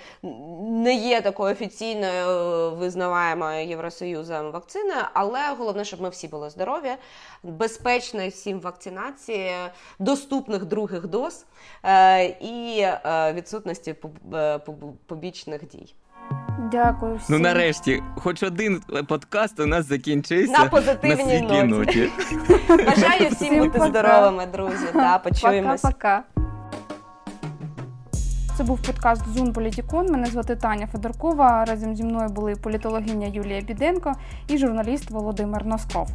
не 0.63 0.95
є 0.95 1.21
такою 1.21 1.53
офіційною 1.53 2.27
визнаваємою 2.71 3.69
Євросоюзом 3.69 4.51
вакциною. 4.51 5.03
Але 5.13 5.53
головне, 5.69 5.85
щоб 5.85 6.01
ми 6.01 6.09
всі 6.09 6.29
були 6.29 6.51
здорові, 6.51 6.91
безпечної 7.43 8.29
всім 8.29 8.61
вакцинації, 8.61 9.51
доступних 9.99 10.65
других 10.65 11.07
доз 11.07 11.45
е, 11.85 12.25
і 12.25 12.81
е, 12.81 13.33
відсутності 13.33 13.91
е, 13.91 13.95
поб- 14.35 14.93
побічних 15.07 15.69
дій. 15.69 15.95
Дякую 16.73 17.17
всім. 17.17 17.37
Ну 17.37 17.43
нарешті, 17.43 18.03
хоч 18.17 18.43
один 18.43 18.81
подкаст 19.09 19.61
у 19.61 19.67
нас 19.67 19.87
закінчився 19.87 20.53
На 20.53 20.65
позитивній 20.69 21.41
на 21.41 21.65
ноті. 21.65 21.65
ноті. 21.65 22.11
Бажаю 22.69 23.29
всім 23.31 23.35
Всім 23.35 23.59
бути 23.59 23.71
пока. 23.79 23.87
здоровими, 23.89 24.47
друзі. 24.47 24.87
Да, 24.95 25.19
почуємось. 25.19 25.83
Пока-пока. 25.83 26.23
Це 28.59 28.65
був 28.65 28.83
подкаст 28.83 29.23
Зум 29.29 29.53
Політікон. 29.53 30.07
Мене 30.07 30.27
звати 30.27 30.57
Таня 30.57 30.87
Федоркова. 30.87 31.65
Разом 31.65 31.97
зі 31.97 32.05
мною 32.05 32.29
були 32.29 32.55
політологиня 32.55 33.27
Юлія 33.27 33.61
Біденко 33.61 34.13
і 34.49 34.59
журналіст 34.59 35.11
Володимир 35.11 35.67
Носков. 35.67 36.09